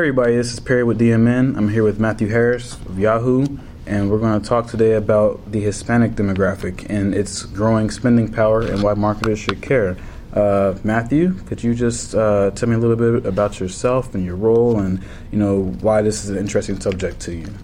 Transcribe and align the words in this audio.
everybody, 0.00 0.34
this 0.34 0.54
is 0.54 0.58
Perry 0.58 0.82
with 0.82 0.98
DMN. 0.98 1.58
I'm 1.58 1.68
here 1.68 1.84
with 1.84 2.00
Matthew 2.00 2.28
Harris 2.28 2.72
of 2.86 2.98
Yahoo, 2.98 3.44
and 3.84 4.10
we're 4.10 4.18
going 4.18 4.40
to 4.40 4.48
talk 4.48 4.66
today 4.66 4.94
about 4.94 5.52
the 5.52 5.60
Hispanic 5.60 6.12
demographic 6.12 6.86
and 6.88 7.14
its 7.14 7.42
growing 7.42 7.90
spending 7.90 8.32
power 8.32 8.62
and 8.62 8.82
why 8.82 8.94
marketers 8.94 9.40
should 9.40 9.60
care. 9.60 9.98
Uh, 10.32 10.74
Matthew, 10.84 11.34
could 11.44 11.62
you 11.62 11.74
just 11.74 12.14
uh, 12.14 12.50
tell 12.52 12.66
me 12.70 12.76
a 12.76 12.78
little 12.78 12.96
bit 12.96 13.26
about 13.26 13.60
yourself 13.60 14.14
and 14.14 14.24
your 14.24 14.36
role, 14.36 14.78
and 14.78 15.02
you 15.30 15.38
know 15.38 15.64
why 15.82 16.00
this 16.00 16.24
is 16.24 16.30
an 16.30 16.38
interesting 16.38 16.80
subject 16.80 17.20
to 17.20 17.34
you? 17.34 17.54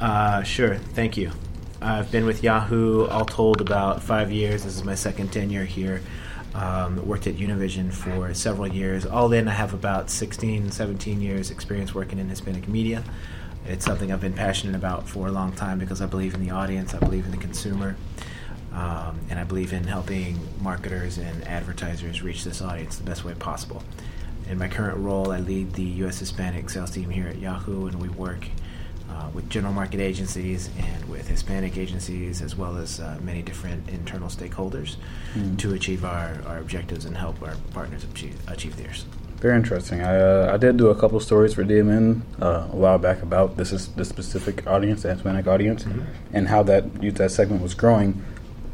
Uh, 0.00 0.42
sure. 0.42 0.76
Thank 0.76 1.18
you. 1.18 1.30
I've 1.82 2.10
been 2.10 2.24
with 2.24 2.42
Yahoo 2.42 3.06
all 3.08 3.26
told 3.26 3.60
about 3.60 4.02
five 4.02 4.32
years. 4.32 4.64
This 4.64 4.76
is 4.76 4.84
my 4.84 4.94
second 4.94 5.30
tenure 5.30 5.66
here. 5.66 6.00
Um, 6.52 7.06
worked 7.06 7.28
at 7.28 7.36
Univision 7.36 7.92
for 7.92 8.34
several 8.34 8.66
years. 8.66 9.06
All 9.06 9.32
in, 9.32 9.46
I 9.46 9.52
have 9.52 9.72
about 9.72 10.10
16, 10.10 10.72
17 10.72 11.20
years 11.20 11.50
experience 11.52 11.94
working 11.94 12.18
in 12.18 12.28
Hispanic 12.28 12.66
media. 12.66 13.04
It's 13.66 13.84
something 13.84 14.10
I've 14.10 14.20
been 14.20 14.32
passionate 14.32 14.74
about 14.74 15.08
for 15.08 15.28
a 15.28 15.32
long 15.32 15.52
time 15.52 15.78
because 15.78 16.00
I 16.00 16.06
believe 16.06 16.34
in 16.34 16.44
the 16.44 16.50
audience, 16.50 16.92
I 16.92 16.98
believe 16.98 17.24
in 17.24 17.30
the 17.30 17.36
consumer, 17.36 17.94
um, 18.72 19.20
and 19.28 19.38
I 19.38 19.44
believe 19.44 19.72
in 19.72 19.84
helping 19.84 20.40
marketers 20.60 21.18
and 21.18 21.46
advertisers 21.46 22.22
reach 22.22 22.42
this 22.42 22.60
audience 22.60 22.96
the 22.96 23.04
best 23.04 23.24
way 23.24 23.34
possible. 23.34 23.84
In 24.48 24.58
my 24.58 24.66
current 24.66 24.98
role, 24.98 25.30
I 25.30 25.38
lead 25.38 25.74
the 25.74 25.84
U.S. 25.84 26.18
Hispanic 26.18 26.68
sales 26.70 26.90
team 26.90 27.10
here 27.10 27.28
at 27.28 27.38
Yahoo, 27.38 27.86
and 27.86 28.00
we 28.00 28.08
work 28.08 28.48
with 29.34 29.48
general 29.50 29.72
market 29.72 30.00
agencies 30.00 30.70
and 30.78 31.08
with 31.08 31.28
Hispanic 31.28 31.76
agencies, 31.76 32.42
as 32.42 32.56
well 32.56 32.76
as 32.76 33.00
uh, 33.00 33.18
many 33.22 33.42
different 33.42 33.88
internal 33.88 34.28
stakeholders, 34.28 34.96
mm. 35.34 35.58
to 35.58 35.74
achieve 35.74 36.04
our, 36.04 36.40
our 36.46 36.58
objectives 36.58 37.04
and 37.04 37.16
help 37.16 37.42
our 37.42 37.54
partners 37.72 38.04
achieve, 38.04 38.36
achieve 38.48 38.76
theirs. 38.76 39.04
Very 39.40 39.56
interesting. 39.56 40.02
I, 40.02 40.16
uh, 40.16 40.50
I 40.52 40.58
did 40.58 40.76
do 40.76 40.88
a 40.88 40.94
couple 40.94 41.18
stories 41.18 41.54
for 41.54 41.64
DMN 41.64 42.20
uh, 42.42 42.68
a 42.70 42.76
while 42.76 42.98
back 42.98 43.22
about 43.22 43.56
this 43.56 43.72
is 43.72 43.88
the 43.88 44.04
specific 44.04 44.66
audience, 44.66 45.02
the 45.02 45.14
Hispanic 45.14 45.46
audience, 45.46 45.84
mm-hmm. 45.84 46.02
and 46.34 46.48
how 46.48 46.62
that 46.64 47.00
that 47.16 47.30
segment 47.30 47.62
was 47.62 47.72
growing. 47.72 48.22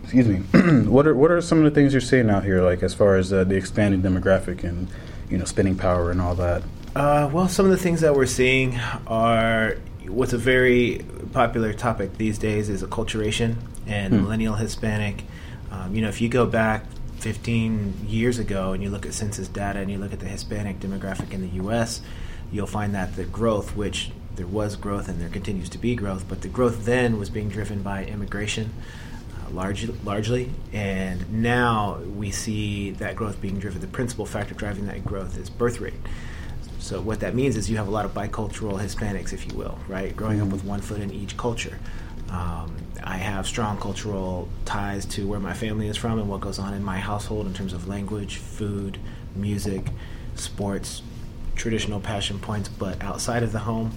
Excuse 0.03 0.27
me. 0.27 0.39
what 0.89 1.07
are 1.07 1.15
what 1.15 1.31
are 1.31 1.41
some 1.41 1.59
of 1.59 1.65
the 1.65 1.71
things 1.71 1.93
you're 1.93 2.01
seeing 2.01 2.31
out 2.31 2.43
here, 2.43 2.63
like 2.63 2.83
as 2.83 2.95
far 2.95 3.17
as 3.17 3.33
uh, 3.33 3.45
the 3.45 3.55
expanding 3.55 4.03
demographic 4.03 4.65
and 4.65 4.89
you 5.31 5.39
know 5.39 5.45
spending 5.45 5.77
power 5.77 6.11
and 6.11 6.21
all 6.21 6.35
that? 6.35 6.65
Uh, 6.97 7.31
well, 7.33 7.47
some 7.47 7.65
of 7.65 7.71
the 7.71 7.77
things 7.77 8.01
that 8.01 8.17
we're 8.17 8.27
seeing 8.27 8.77
are 9.07 9.77
what's 10.09 10.33
a 10.33 10.39
very 10.39 11.05
popular 11.33 11.73
topic 11.73 12.17
these 12.17 12.39
days 12.39 12.69
is 12.69 12.83
acculturation 12.83 13.57
and 13.87 14.13
hmm. 14.13 14.23
millennial 14.23 14.55
Hispanic. 14.55 15.25
Um, 15.71 15.95
you 15.95 16.03
know, 16.03 16.09
if 16.09 16.21
you 16.21 16.29
go 16.29 16.47
back 16.47 16.85
15 17.19 18.07
years 18.07 18.39
ago 18.39 18.73
and 18.73 18.83
you 18.83 18.91
look 18.91 19.07
at 19.07 19.15
census 19.15 19.49
data 19.49 19.81
and 19.81 19.91
you 19.91 19.99
look 19.99 20.13
at 20.13 20.21
the 20.21 20.27
Hispanic 20.27 20.81
demographic 20.81 21.33
in 21.33 21.41
the 21.41 21.49
U.S., 21.57 22.01
you'll 22.53 22.67
find 22.67 22.95
that 22.95 23.17
the 23.17 23.25
growth, 23.25 23.75
which 23.77 24.11
there 24.37 24.47
was 24.47 24.77
growth 24.77 25.09
and 25.09 25.21
there 25.21 25.29
continues 25.29 25.69
to 25.71 25.79
be 25.79 25.95
growth, 25.95 26.27
but 26.29 26.43
the 26.43 26.49
growth 26.49 26.85
then 26.85 27.19
was 27.19 27.31
being 27.31 27.49
driven 27.49 27.83
by 27.83 28.05
immigration. 28.05 28.73
Uh, 29.35 29.51
large, 29.51 29.89
largely, 30.05 30.53
and 30.73 31.31
now 31.33 31.99
we 32.15 32.31
see 32.31 32.91
that 32.93 33.17
growth 33.17 33.41
being 33.41 33.59
driven. 33.59 33.81
The 33.81 33.87
principal 33.87 34.27
factor 34.27 34.55
driving 34.55 34.87
that 34.87 35.05
growth 35.05 35.39
is 35.39 35.51
birth 35.51 35.81
rate. 35.81 35.95
So 36.87 37.01
what 37.01 37.19
that 37.19 37.35
means 37.35 37.57
is 37.57 37.69
you 37.69 37.79
have 37.79 37.89
a 37.89 37.91
lot 37.91 38.05
of 38.05 38.15
bicultural 38.15 38.81
Hispanics, 38.81 39.33
if 39.33 39.45
you 39.49 39.59
will, 39.59 39.77
right? 39.89 40.15
Growing 40.15 40.39
mm-hmm. 40.39 40.47
up 40.47 40.53
with 40.53 40.65
one 40.65 40.81
foot 40.81 41.01
in 41.01 41.11
each 41.11 41.37
culture. 41.37 41.81
Um, 42.31 42.77
I 43.03 43.17
have 43.17 43.45
strong 43.49 43.77
cultural 43.79 44.49
ties 44.65 45.05
to 45.07 45.27
where 45.27 45.41
my 45.41 45.53
family 45.53 45.89
is 45.89 45.97
from 45.97 46.21
and 46.21 46.29
what 46.29 46.41
goes 46.41 46.61
on 46.61 46.75
in 46.75 46.85
my 46.85 46.99
household 46.99 47.49
in 47.49 47.55
terms 47.55 47.73
of 47.73 47.89
language, 47.89 48.37
food, 48.37 48.99
music, 49.35 49.89
sports, 50.37 51.03
traditional 51.57 51.99
passion 51.99 52.39
points. 52.39 52.69
But 52.69 53.03
outside 53.03 53.43
of 53.43 53.51
the 53.51 53.59
home, 53.59 53.91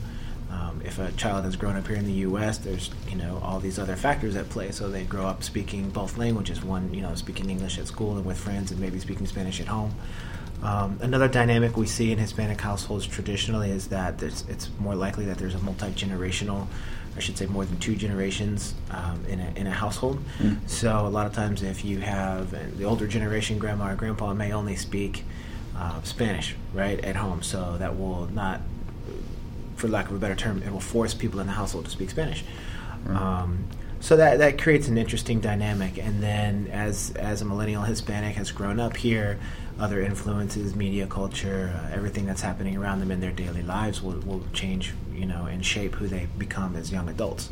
um, 0.50 0.82
if 0.84 0.98
a 0.98 1.12
child 1.12 1.46
has 1.46 1.56
grown 1.56 1.76
up 1.76 1.86
here 1.86 1.96
in 1.96 2.06
the 2.06 2.22
U.S., 2.26 2.58
there's 2.58 2.90
you 3.08 3.18
know 3.18 3.40
all 3.44 3.60
these 3.60 3.78
other 3.78 3.96
factors 3.96 4.36
at 4.36 4.50
play. 4.50 4.72
So 4.72 4.90
they 4.90 5.04
grow 5.04 5.28
up 5.28 5.44
speaking 5.44 5.92
both 5.92 6.18
languages. 6.18 6.64
One, 6.64 6.92
you 6.92 7.02
know, 7.02 7.14
speaking 7.14 7.52
English 7.52 7.78
at 7.78 7.86
school 7.86 8.18
and 8.18 8.26
with 8.26 8.40
friends, 8.40 8.72
and 8.72 8.80
maybe 8.80 9.00
speaking 9.00 9.28
Spanish 9.28 9.62
at 9.62 9.68
home. 9.68 9.94
Um, 10.62 11.00
another 11.02 11.28
dynamic 11.28 11.78
we 11.78 11.88
see 11.88 12.12
in 12.12 12.18
Hispanic 12.18 12.60
households 12.60 13.08
traditionally 13.08 13.72
is 13.72 13.88
that 13.88 14.22
it's 14.22 14.70
more 14.80 14.96
likely 14.96 15.26
that 15.26 15.38
there's 15.38 15.56
a 15.56 15.60
multi 15.60 15.88
generational, 15.92 16.68
I 17.16 17.20
should 17.20 17.38
say, 17.38 17.46
more 17.46 17.66
than 17.66 17.80
two 17.80 17.96
generations 17.96 18.74
um, 18.92 19.24
in, 19.28 19.40
a, 19.40 19.54
in 19.56 19.68
a 19.68 19.72
household. 19.72 20.22
Mm. 20.40 20.58
So, 20.68 21.08
a 21.08 21.10
lot 21.10 21.26
of 21.26 21.34
times, 21.34 21.64
if 21.64 21.86
you 21.86 22.00
have 22.00 22.78
the 22.78 22.84
older 22.84 23.08
generation, 23.08 23.58
grandma 23.58 23.94
or 23.94 23.96
grandpa 23.96 24.34
may 24.34 24.52
only 24.52 24.76
speak 24.76 25.24
uh, 25.78 26.02
Spanish, 26.04 26.56
right, 26.74 27.00
at 27.06 27.16
home. 27.16 27.42
So, 27.42 27.78
that 27.78 27.98
will 27.98 28.26
not, 28.28 28.60
for 29.78 29.88
lack 29.88 30.10
of 30.10 30.16
a 30.16 30.20
better 30.20 30.36
term, 30.36 30.62
it 30.64 30.72
will 30.72 30.82
force 30.82 31.14
people 31.14 31.40
in 31.40 31.48
the 31.48 31.54
household 31.54 31.86
to 31.86 31.92
speak 31.92 32.10
Spanish. 32.10 32.44
Mm. 33.06 33.16
Um, 33.16 33.64
so 34.02 34.16
that 34.16 34.38
that 34.40 34.62
creates 34.62 34.88
an 34.88 34.98
interesting 34.98 35.42
dynamic 35.42 35.98
and 35.98 36.24
then 36.24 36.68
as 36.72 37.12
as 37.18 37.42
a 37.42 37.46
millennial 37.46 37.84
hispanic 37.84 38.36
has 38.36 38.50
grown 38.50 38.80
up 38.80 38.96
here 38.96 39.38
other 39.80 40.02
influences 40.02 40.76
media 40.76 41.08
culture 41.08 41.74
uh, 41.76 41.96
everything 41.96 42.26
that's 42.26 42.42
happening 42.42 42.76
around 42.78 43.00
them 43.00 43.12
in 43.12 43.20
their 43.20 43.32
daily 43.32 43.62
lives 43.62 44.02
will, 44.02 44.20
will 44.22 44.44
change 44.54 44.94
you 45.14 45.26
know 45.26 45.46
and 45.46 45.66
shape 45.66 45.96
who 45.96 46.08
they 46.08 46.28
become 46.38 46.76
as 46.76 46.92
young 46.92 47.10
adults 47.10 47.50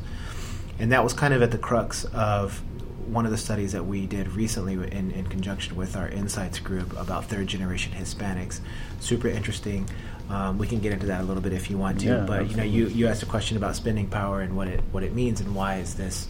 and 0.80 0.92
that 0.92 1.04
was 1.04 1.14
kind 1.14 1.34
of 1.34 1.42
at 1.42 1.52
the 1.52 1.58
crux 1.58 2.06
of 2.06 2.62
one 3.08 3.26
of 3.26 3.32
the 3.32 3.38
studies 3.38 3.72
that 3.72 3.86
we 3.86 4.06
did 4.06 4.28
recently 4.34 4.74
in, 4.74 5.12
in 5.12 5.26
conjunction 5.28 5.76
with 5.78 5.96
our 5.96 6.10
insights 6.10 6.60
group 6.60 6.92
about 7.00 7.26
third 7.26 7.48
generation 7.48 7.94
hispanics 7.94 8.60
super 9.00 9.28
interesting 9.28 9.88
um, 10.30 10.58
we 10.58 10.68
can 10.68 10.80
get 10.80 10.92
into 10.92 11.06
that 11.06 11.22
a 11.22 11.24
little 11.24 11.42
bit 11.42 11.54
if 11.54 11.70
you 11.70 11.78
want 11.78 12.02
to, 12.02 12.06
yeah, 12.06 12.26
but 12.28 12.42
absolutely. 12.42 12.50
you 12.50 12.58
know, 12.58 12.90
you, 12.90 12.96
you 12.96 13.08
asked 13.08 13.24
a 13.24 13.28
question 13.28 13.56
about 13.56 13.78
spending 13.78 14.08
power 14.08 14.42
and 14.42 14.58
what 14.58 14.68
it 14.68 14.82
what 14.92 15.04
it 15.04 15.14
means 15.14 15.40
and 15.40 15.56
why 15.56 15.78
is 15.78 15.96
this 15.96 16.28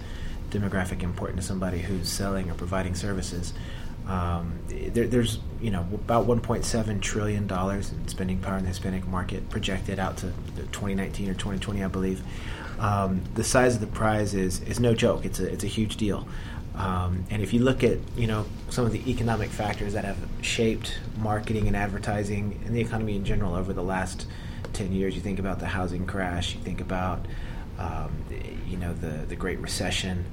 demographic 0.52 1.04
important 1.04 1.40
to 1.42 1.46
somebody 1.46 1.80
who's 1.80 2.08
selling 2.08 2.50
or 2.50 2.54
providing 2.54 2.96
services. 2.96 3.54
Um, 4.08 4.60
there, 4.68 5.08
there's 5.08 5.40
you 5.62 5.72
know 5.72 5.86
about 5.94 6.28
1.7 6.28 7.02
trillion 7.02 7.46
dollars 7.46 7.92
in 7.92 8.08
spending 8.08 8.40
power 8.40 8.58
in 8.58 8.64
the 8.64 8.70
Hispanic 8.70 9.06
market 9.08 9.50
projected 9.50 10.00
out 10.00 10.18
to 10.18 10.28
2019 10.72 11.30
or 11.30 11.34
2020, 11.34 11.84
I 11.84 11.88
believe. 11.88 12.24
Um, 12.80 13.22
the 13.34 13.44
size 13.44 13.76
of 13.76 13.82
the 13.82 13.88
prize 13.88 14.34
is 14.34 14.62
is 14.62 14.80
no 14.80 14.94
joke. 14.94 15.26
It's 15.26 15.40
a 15.40 15.52
it's 15.52 15.64
a 15.64 15.68
huge 15.68 15.98
deal. 15.98 16.28
Um, 16.76 17.26
and 17.32 17.42
if 17.42 17.54
you 17.54 17.60
look 17.60 17.84
at 17.84 17.98
you 18.16 18.28
know 18.28 18.46
some 18.70 18.86
of 18.86 18.92
the 18.92 19.10
economic 19.10 19.50
factors 19.50 19.94
that 19.94 20.06
have 20.06 20.18
shaped 20.42 21.00
marketing 21.18 21.68
and 21.68 21.76
advertising 21.76 22.62
and 22.66 22.76
the 22.76 22.80
economy 22.80 23.16
in 23.16 23.26
general 23.26 23.56
over 23.56 23.74
the 23.74 23.84
last 23.84 24.28
10 24.74 24.92
years, 24.92 25.16
you 25.16 25.22
think 25.22 25.40
about 25.40 25.60
the 25.60 25.66
housing 25.66 26.06
crash, 26.06 26.54
you 26.54 26.62
think 26.62 26.80
about 26.80 27.26
um, 27.80 28.12
you 28.68 28.78
know 28.78 28.94
the 28.94 29.26
the 29.26 29.36
Great 29.36 29.60
Recession. 29.60 30.26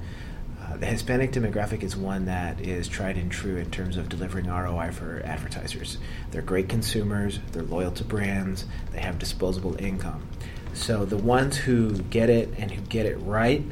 Uh, 0.65 0.77
the 0.77 0.85
Hispanic 0.85 1.31
demographic 1.31 1.83
is 1.83 1.95
one 1.95 2.25
that 2.25 2.59
is 2.59 2.87
tried 2.87 3.17
and 3.17 3.31
true 3.31 3.57
in 3.57 3.69
terms 3.69 3.97
of 3.97 4.09
delivering 4.09 4.47
ROI 4.47 4.91
for 4.91 5.21
advertisers. 5.23 5.97
They're 6.31 6.41
great 6.41 6.69
consumers, 6.69 7.39
they're 7.51 7.63
loyal 7.63 7.91
to 7.91 8.03
brands, 8.03 8.65
they 8.91 8.99
have 8.99 9.19
disposable 9.19 9.79
income. 9.79 10.27
So 10.73 11.05
the 11.05 11.17
ones 11.17 11.57
who 11.57 11.91
get 11.91 12.29
it 12.29 12.49
and 12.57 12.71
who 12.71 12.81
get 12.81 13.05
it 13.05 13.17
right 13.17 13.63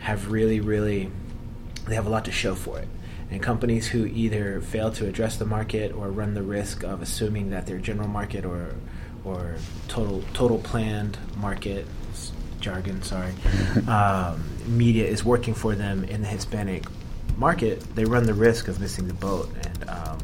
have 0.00 0.30
really, 0.30 0.60
really 0.60 1.10
they 1.86 1.94
have 1.94 2.06
a 2.06 2.10
lot 2.10 2.24
to 2.24 2.32
show 2.32 2.54
for 2.54 2.78
it. 2.78 2.88
And 3.30 3.42
companies 3.42 3.88
who 3.88 4.06
either 4.06 4.60
fail 4.60 4.90
to 4.92 5.06
address 5.06 5.36
the 5.36 5.44
market 5.44 5.92
or 5.92 6.08
run 6.10 6.34
the 6.34 6.42
risk 6.42 6.82
of 6.82 7.02
assuming 7.02 7.50
that 7.50 7.66
their 7.66 7.78
general 7.78 8.08
market 8.08 8.44
or 8.44 8.74
or 9.24 9.56
total 9.88 10.22
total 10.32 10.58
planned 10.58 11.16
market 11.36 11.86
jargon, 12.64 13.02
sorry, 13.02 13.32
um, 13.88 14.42
media 14.66 15.06
is 15.06 15.24
working 15.24 15.54
for 15.54 15.74
them 15.74 16.04
in 16.04 16.22
the 16.22 16.28
Hispanic 16.28 16.84
market, 17.36 17.80
they 17.94 18.04
run 18.04 18.24
the 18.24 18.34
risk 18.34 18.68
of 18.68 18.80
missing 18.80 19.06
the 19.06 19.14
boat, 19.14 19.48
and 19.64 19.90
um, 19.90 20.18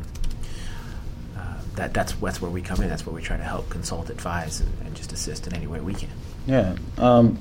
uh, 1.37 1.55
that 1.77 1.93
that's 1.93 2.13
that's 2.15 2.41
where 2.41 2.51
we 2.51 2.63
come 2.63 2.81
in. 2.83 2.89
That's 2.89 3.07
where 3.07 3.15
we 3.15 3.23
try 3.23 3.37
to 3.37 3.45
help, 3.45 3.69
consult, 3.69 4.11
advise, 4.11 4.61
and, 4.61 4.71
and 4.85 4.97
just 4.97 5.13
assist 5.13 5.47
in 5.47 5.55
any 5.55 5.67
way 5.67 5.81
we 5.81 5.95
can. 5.95 6.11
Yeah. 6.47 6.77
Um, 6.99 7.39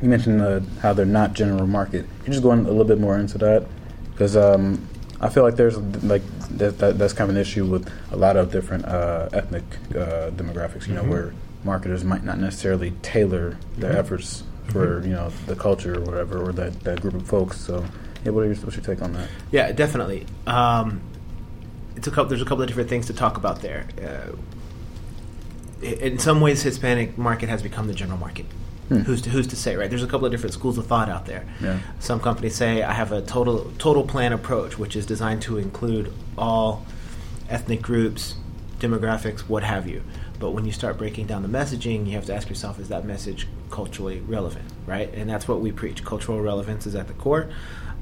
you 0.00 0.08
mentioned 0.08 0.40
uh, 0.40 0.60
how 0.80 0.92
they're 0.92 1.06
not 1.06 1.32
general 1.32 1.66
market. 1.66 2.06
Can 2.18 2.26
you 2.26 2.32
just 2.32 2.42
go 2.42 2.52
in 2.52 2.60
a 2.60 2.68
little 2.68 2.84
bit 2.84 2.98
more 2.98 3.18
into 3.18 3.38
that? 3.38 3.66
Because 4.10 4.36
um, 4.36 4.86
I 5.20 5.28
feel 5.28 5.44
like 5.44 5.56
there's 5.56 5.78
like 6.02 6.22
that, 6.58 6.78
that, 6.78 6.98
that's 6.98 7.12
kind 7.12 7.30
of 7.30 7.36
an 7.36 7.40
issue 7.40 7.64
with 7.64 7.90
a 8.10 8.16
lot 8.16 8.36
of 8.36 8.50
different 8.50 8.84
uh, 8.84 9.28
ethnic 9.32 9.64
uh, 9.90 10.30
demographics. 10.30 10.86
You 10.86 10.94
know, 10.94 11.02
mm-hmm. 11.02 11.10
where 11.10 11.34
marketers 11.64 12.04
might 12.04 12.24
not 12.24 12.38
necessarily 12.38 12.92
tailor 13.02 13.58
their 13.76 13.90
mm-hmm. 13.90 13.98
efforts 13.98 14.42
for 14.68 15.00
mm-hmm. 15.00 15.08
you 15.08 15.14
know 15.14 15.30
the 15.46 15.56
culture 15.56 15.98
or 15.98 16.02
whatever 16.02 16.42
or 16.42 16.52
that, 16.52 16.80
that 16.80 17.00
group 17.00 17.14
of 17.14 17.26
folks. 17.26 17.60
So, 17.60 17.84
yeah, 18.24 18.30
what 18.30 18.42
your, 18.42 18.54
what's 18.56 18.76
your 18.76 18.84
take 18.84 19.02
on 19.02 19.12
that? 19.14 19.28
Yeah, 19.50 19.72
definitely. 19.72 20.26
Um, 20.46 21.00
it's 21.96 22.06
a 22.06 22.10
couple. 22.10 22.26
There's 22.26 22.42
a 22.42 22.46
couple 22.46 22.62
of 22.62 22.68
different 22.68 22.88
things 22.88 23.06
to 23.06 23.14
talk 23.14 23.36
about 23.36 23.62
there. 23.62 23.86
Uh, 24.02 24.36
in 25.82 26.18
some 26.18 26.40
ways, 26.40 26.62
Hispanic 26.62 27.18
market 27.18 27.48
has 27.48 27.62
become 27.62 27.88
the 27.88 27.94
general 27.94 28.18
market. 28.18 28.46
Hmm. 28.88 28.98
Who's 28.98 29.22
to, 29.22 29.30
who's 29.30 29.46
to 29.48 29.56
say, 29.56 29.76
right? 29.76 29.88
There's 29.88 30.02
a 30.02 30.06
couple 30.06 30.26
of 30.26 30.32
different 30.32 30.54
schools 30.54 30.78
of 30.78 30.86
thought 30.86 31.08
out 31.08 31.26
there. 31.26 31.46
Yeah. 31.60 31.78
Some 31.98 32.20
companies 32.20 32.54
say 32.54 32.82
I 32.82 32.92
have 32.92 33.12
a 33.12 33.22
total 33.22 33.72
total 33.78 34.04
plan 34.04 34.32
approach, 34.32 34.78
which 34.78 34.96
is 34.96 35.06
designed 35.06 35.42
to 35.42 35.58
include 35.58 36.12
all 36.36 36.84
ethnic 37.48 37.82
groups, 37.82 38.36
demographics, 38.78 39.40
what 39.40 39.62
have 39.62 39.88
you. 39.88 40.02
But 40.42 40.54
when 40.54 40.64
you 40.64 40.72
start 40.72 40.98
breaking 40.98 41.28
down 41.28 41.42
the 41.42 41.48
messaging, 41.48 42.04
you 42.04 42.14
have 42.14 42.26
to 42.26 42.34
ask 42.34 42.48
yourself, 42.48 42.80
is 42.80 42.88
that 42.88 43.04
message 43.04 43.46
culturally 43.70 44.18
relevant, 44.18 44.64
right? 44.86 45.08
And 45.14 45.30
that's 45.30 45.46
what 45.46 45.60
we 45.60 45.70
preach. 45.70 46.04
Cultural 46.04 46.40
relevance 46.40 46.84
is 46.84 46.96
at 46.96 47.06
the 47.06 47.12
core. 47.12 47.48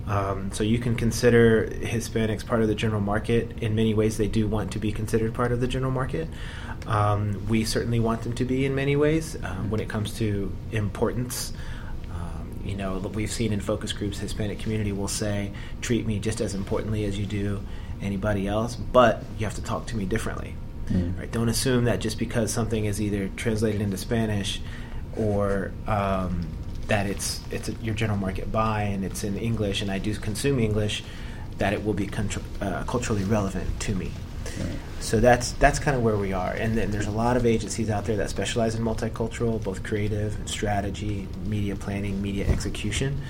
Um, 0.07 0.51
so 0.51 0.65
you 0.65 0.79
can 0.79 0.95
consider 0.95 1.67
Hispanics 1.67 2.47
part 2.47 2.63
of 2.63 2.69
the 2.69 2.75
general 2.75 3.03
market. 3.03 3.59
In 3.61 3.75
many 3.75 3.93
ways, 3.93 4.17
they 4.17 4.27
do 4.27 4.49
want 4.49 4.73
to 4.73 4.79
be 4.79 4.91
considered 4.91 5.35
part 5.35 5.53
of 5.53 5.61
the 5.61 5.69
general 5.69 5.93
market. 5.93 6.29
Um, 6.87 7.47
we 7.47 7.63
certainly 7.67 8.01
want 8.01 8.23
them 8.23 8.33
to 8.37 8.47
be 8.47 8.65
in 8.65 8.75
many 8.75 8.97
ways 8.97 9.37
um, 9.45 9.69
when 9.69 9.83
it 9.83 9.91
comes 9.91 10.17
to 10.17 10.51
importance. 10.73 11.53
Um, 12.11 12.59
you 12.65 12.75
know, 12.75 12.97
we've 13.13 13.31
seen 13.31 13.53
in 13.53 13.61
focus 13.61 13.93
groups, 13.93 14.19
Hispanic 14.19 14.61
community 14.61 14.93
will 14.93 15.09
say, 15.09 15.53
"Treat 15.83 16.07
me 16.07 16.19
just 16.19 16.41
as 16.41 16.55
importantly 16.55 17.05
as 17.05 17.19
you 17.19 17.27
do 17.27 17.61
anybody 18.01 18.49
else, 18.49 18.77
but 18.77 19.25
you 19.39 19.45
have 19.45 19.57
to 19.57 19.63
talk 19.63 19.85
to 19.89 19.97
me 19.97 20.07
differently." 20.07 20.55
Mm. 20.91 21.19
Right? 21.19 21.31
Don't 21.31 21.49
assume 21.49 21.85
that 21.85 22.01
just 22.01 22.19
because 22.19 22.53
something 22.53 22.85
is 22.85 23.01
either 23.01 23.29
translated 23.37 23.81
into 23.81 23.97
Spanish 23.97 24.61
or 25.17 25.73
um, 25.87 26.47
that 26.89 27.07
it's 27.07 27.41
it's 27.51 27.69
a, 27.69 27.73
your 27.75 27.95
general 27.95 28.19
market 28.19 28.51
buy 28.51 28.83
and 28.83 29.05
it's 29.05 29.25
in 29.25 29.37
English 29.37 29.83
and 29.83 29.91
I 29.91 29.99
do 29.99 30.15
consume 30.17 30.59
English, 30.59 31.05
that 31.59 31.73
it 31.73 31.85
will 31.85 31.95
be 31.95 32.07
contr- 32.07 32.43
uh, 32.61 32.85
culturally 32.85 33.25
relevant 33.25 33.81
to 33.81 33.95
me. 33.95 34.11
Right. 34.59 34.69
So 34.99 35.21
that's 35.21 35.53
that's 35.53 35.79
kind 35.79 35.97
of 35.97 36.03
where 36.03 36.17
we 36.17 36.33
are, 36.33 36.53
and 36.53 36.77
then 36.77 36.91
there's 36.91 37.07
a 37.07 37.13
lot 37.13 37.37
of 37.37 37.47
agencies 37.47 37.89
out 37.89 38.05
there 38.05 38.17
that 38.17 38.29
specialize 38.29 38.75
in 38.75 38.85
multicultural, 38.85 39.63
both 39.63 39.83
creative 39.83 40.37
and 40.37 40.49
strategy, 40.49 41.27
media 41.47 41.77
planning, 41.77 42.21
media 42.21 42.47
execution, 42.49 43.21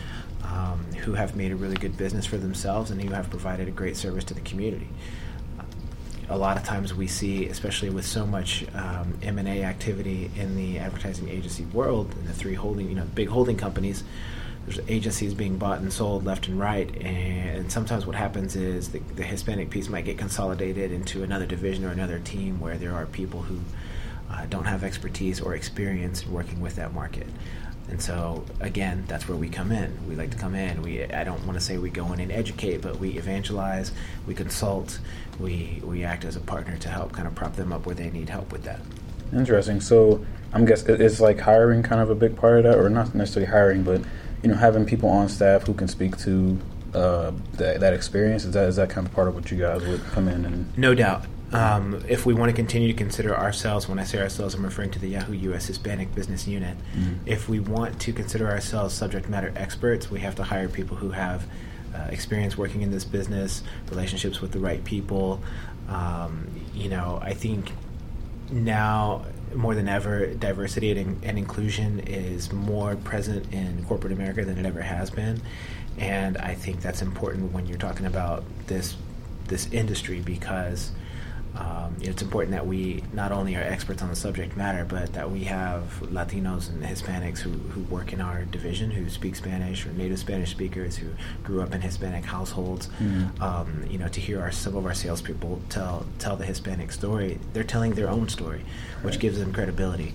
um, 0.42 0.80
who 1.04 1.12
have 1.12 1.36
made 1.36 1.52
a 1.52 1.56
really 1.56 1.76
good 1.76 1.96
business 1.96 2.26
for 2.26 2.38
themselves 2.38 2.90
and 2.90 3.00
who 3.00 3.10
have 3.10 3.28
provided 3.30 3.68
a 3.68 3.70
great 3.70 3.96
service 3.96 4.24
to 4.24 4.34
the 4.34 4.40
community 4.40 4.88
a 6.30 6.38
lot 6.38 6.56
of 6.56 6.62
times 6.62 6.94
we 6.94 7.08
see, 7.08 7.46
especially 7.46 7.90
with 7.90 8.06
so 8.06 8.24
much 8.24 8.64
um, 8.74 9.18
M&A 9.22 9.64
activity 9.64 10.30
in 10.36 10.56
the 10.56 10.78
advertising 10.78 11.28
agency 11.28 11.64
world, 11.66 12.12
the 12.24 12.32
three 12.32 12.54
holding, 12.54 12.88
you 12.88 12.94
know, 12.94 13.04
big 13.14 13.28
holding 13.28 13.56
companies, 13.56 14.04
there's 14.64 14.78
agencies 14.88 15.34
being 15.34 15.58
bought 15.58 15.80
and 15.80 15.92
sold 15.92 16.24
left 16.24 16.46
and 16.46 16.58
right, 16.58 16.94
and 17.02 17.72
sometimes 17.72 18.06
what 18.06 18.14
happens 18.14 18.54
is 18.54 18.90
the, 18.90 19.00
the 19.16 19.24
Hispanic 19.24 19.70
piece 19.70 19.88
might 19.88 20.04
get 20.04 20.18
consolidated 20.18 20.92
into 20.92 21.24
another 21.24 21.46
division 21.46 21.84
or 21.84 21.88
another 21.88 22.20
team 22.20 22.60
where 22.60 22.78
there 22.78 22.94
are 22.94 23.06
people 23.06 23.42
who 23.42 23.58
uh, 24.30 24.46
don't 24.46 24.66
have 24.66 24.84
expertise 24.84 25.40
or 25.40 25.54
experience 25.54 26.26
working 26.26 26.60
with 26.60 26.76
that 26.76 26.94
market. 26.94 27.26
And 27.90 28.00
so 28.00 28.44
again, 28.60 29.04
that's 29.08 29.28
where 29.28 29.36
we 29.36 29.48
come 29.48 29.72
in. 29.72 29.96
We 30.08 30.14
like 30.14 30.30
to 30.30 30.36
come 30.36 30.54
in. 30.54 30.82
We 30.82 31.04
I 31.04 31.24
don't 31.24 31.44
want 31.44 31.58
to 31.58 31.64
say 31.64 31.76
we 31.76 31.90
go 31.90 32.12
in 32.12 32.20
and 32.20 32.30
educate, 32.30 32.82
but 32.82 32.98
we 32.98 33.18
evangelize, 33.18 33.92
we 34.26 34.34
consult, 34.34 35.00
we 35.38 35.82
we 35.84 36.04
act 36.04 36.24
as 36.24 36.36
a 36.36 36.40
partner 36.40 36.76
to 36.78 36.88
help 36.88 37.12
kind 37.12 37.26
of 37.26 37.34
prop 37.34 37.56
them 37.56 37.72
up 37.72 37.86
where 37.86 37.94
they 37.94 38.10
need 38.10 38.28
help 38.28 38.52
with 38.52 38.62
that. 38.64 38.80
Interesting. 39.32 39.80
So 39.80 40.24
I'm 40.52 40.64
guessing 40.64 41.00
it's 41.00 41.20
like 41.20 41.40
hiring 41.40 41.82
kind 41.82 42.00
of 42.00 42.10
a 42.10 42.14
big 42.14 42.36
part 42.36 42.58
of 42.58 42.64
that, 42.64 42.78
or 42.78 42.88
not 42.88 43.14
necessarily 43.14 43.50
hiring, 43.50 43.82
but 43.82 44.02
you 44.42 44.50
know 44.50 44.56
having 44.56 44.86
people 44.86 45.08
on 45.08 45.28
staff 45.28 45.66
who 45.66 45.74
can 45.74 45.88
speak 45.88 46.16
to 46.18 46.58
uh, 46.94 47.32
that, 47.54 47.80
that 47.80 47.92
experience. 47.92 48.44
Is 48.44 48.52
that 48.52 48.68
is 48.68 48.76
that 48.76 48.90
kind 48.90 49.06
of 49.06 49.12
part 49.12 49.26
of 49.26 49.34
what 49.34 49.50
you 49.50 49.58
guys 49.58 49.84
would 49.84 50.04
come 50.06 50.28
in 50.28 50.44
and? 50.44 50.78
No 50.78 50.94
doubt. 50.94 51.26
Um, 51.52 52.04
if 52.08 52.26
we 52.26 52.34
want 52.34 52.50
to 52.50 52.54
continue 52.54 52.88
to 52.88 52.94
consider 52.94 53.36
ourselves, 53.36 53.88
when 53.88 53.98
I 53.98 54.04
say 54.04 54.20
ourselves, 54.20 54.54
I'm 54.54 54.64
referring 54.64 54.90
to 54.92 54.98
the 54.98 55.08
Yahoo 55.08 55.32
U.S. 55.32 55.66
Hispanic 55.66 56.14
Business 56.14 56.46
Unit. 56.46 56.76
Mm-hmm. 56.94 57.14
If 57.26 57.48
we 57.48 57.58
want 57.58 58.00
to 58.02 58.12
consider 58.12 58.48
ourselves 58.48 58.94
subject 58.94 59.28
matter 59.28 59.52
experts, 59.56 60.10
we 60.10 60.20
have 60.20 60.36
to 60.36 60.44
hire 60.44 60.68
people 60.68 60.96
who 60.96 61.10
have 61.10 61.46
uh, 61.94 62.06
experience 62.10 62.56
working 62.56 62.82
in 62.82 62.92
this 62.92 63.04
business, 63.04 63.64
relationships 63.90 64.40
with 64.40 64.52
the 64.52 64.60
right 64.60 64.84
people. 64.84 65.42
Um, 65.88 66.46
you 66.72 66.88
know, 66.88 67.18
I 67.20 67.34
think 67.34 67.72
now 68.52 69.24
more 69.54 69.74
than 69.74 69.88
ever, 69.88 70.26
diversity 70.26 70.92
and, 70.92 71.24
and, 71.24 71.36
inclusion 71.36 71.98
is 72.00 72.52
more 72.52 72.94
present 72.94 73.52
in 73.52 73.84
corporate 73.86 74.12
America 74.12 74.44
than 74.44 74.58
it 74.58 74.66
ever 74.66 74.82
has 74.82 75.10
been, 75.10 75.42
and 75.98 76.38
I 76.38 76.54
think 76.54 76.80
that's 76.80 77.02
important 77.02 77.52
when 77.52 77.66
you're 77.66 77.78
talking 77.78 78.06
about 78.06 78.44
this 78.68 78.96
this 79.48 79.66
industry 79.72 80.20
because 80.20 80.92
um, 81.56 81.96
it's 82.00 82.22
important 82.22 82.52
that 82.52 82.66
we 82.66 83.02
not 83.12 83.32
only 83.32 83.56
are 83.56 83.62
experts 83.62 84.02
on 84.02 84.08
the 84.08 84.16
subject 84.16 84.56
matter, 84.56 84.84
but 84.84 85.12
that 85.14 85.30
we 85.30 85.44
have 85.44 85.82
Latinos 86.00 86.68
and 86.68 86.82
Hispanics 86.82 87.38
who, 87.38 87.50
who 87.50 87.82
work 87.82 88.12
in 88.12 88.20
our 88.20 88.44
division, 88.44 88.90
who 88.90 89.10
speak 89.10 89.34
Spanish, 89.34 89.84
or 89.84 89.92
native 89.92 90.18
Spanish 90.18 90.50
speakers 90.50 90.96
who 90.96 91.08
grew 91.42 91.60
up 91.60 91.74
in 91.74 91.80
Hispanic 91.80 92.24
households. 92.24 92.86
Mm-hmm. 93.00 93.42
Um, 93.42 93.84
you 93.90 93.98
know, 93.98 94.08
to 94.08 94.20
hear 94.20 94.40
our, 94.40 94.52
some 94.52 94.76
of 94.76 94.86
our 94.86 94.94
salespeople 94.94 95.60
tell 95.68 96.06
tell 96.18 96.36
the 96.36 96.46
Hispanic 96.46 96.92
story, 96.92 97.38
they're 97.52 97.64
telling 97.64 97.94
their 97.94 98.08
own 98.08 98.28
story, 98.28 98.64
which 99.02 99.14
right. 99.14 99.20
gives 99.20 99.38
them 99.38 99.52
credibility. 99.52 100.14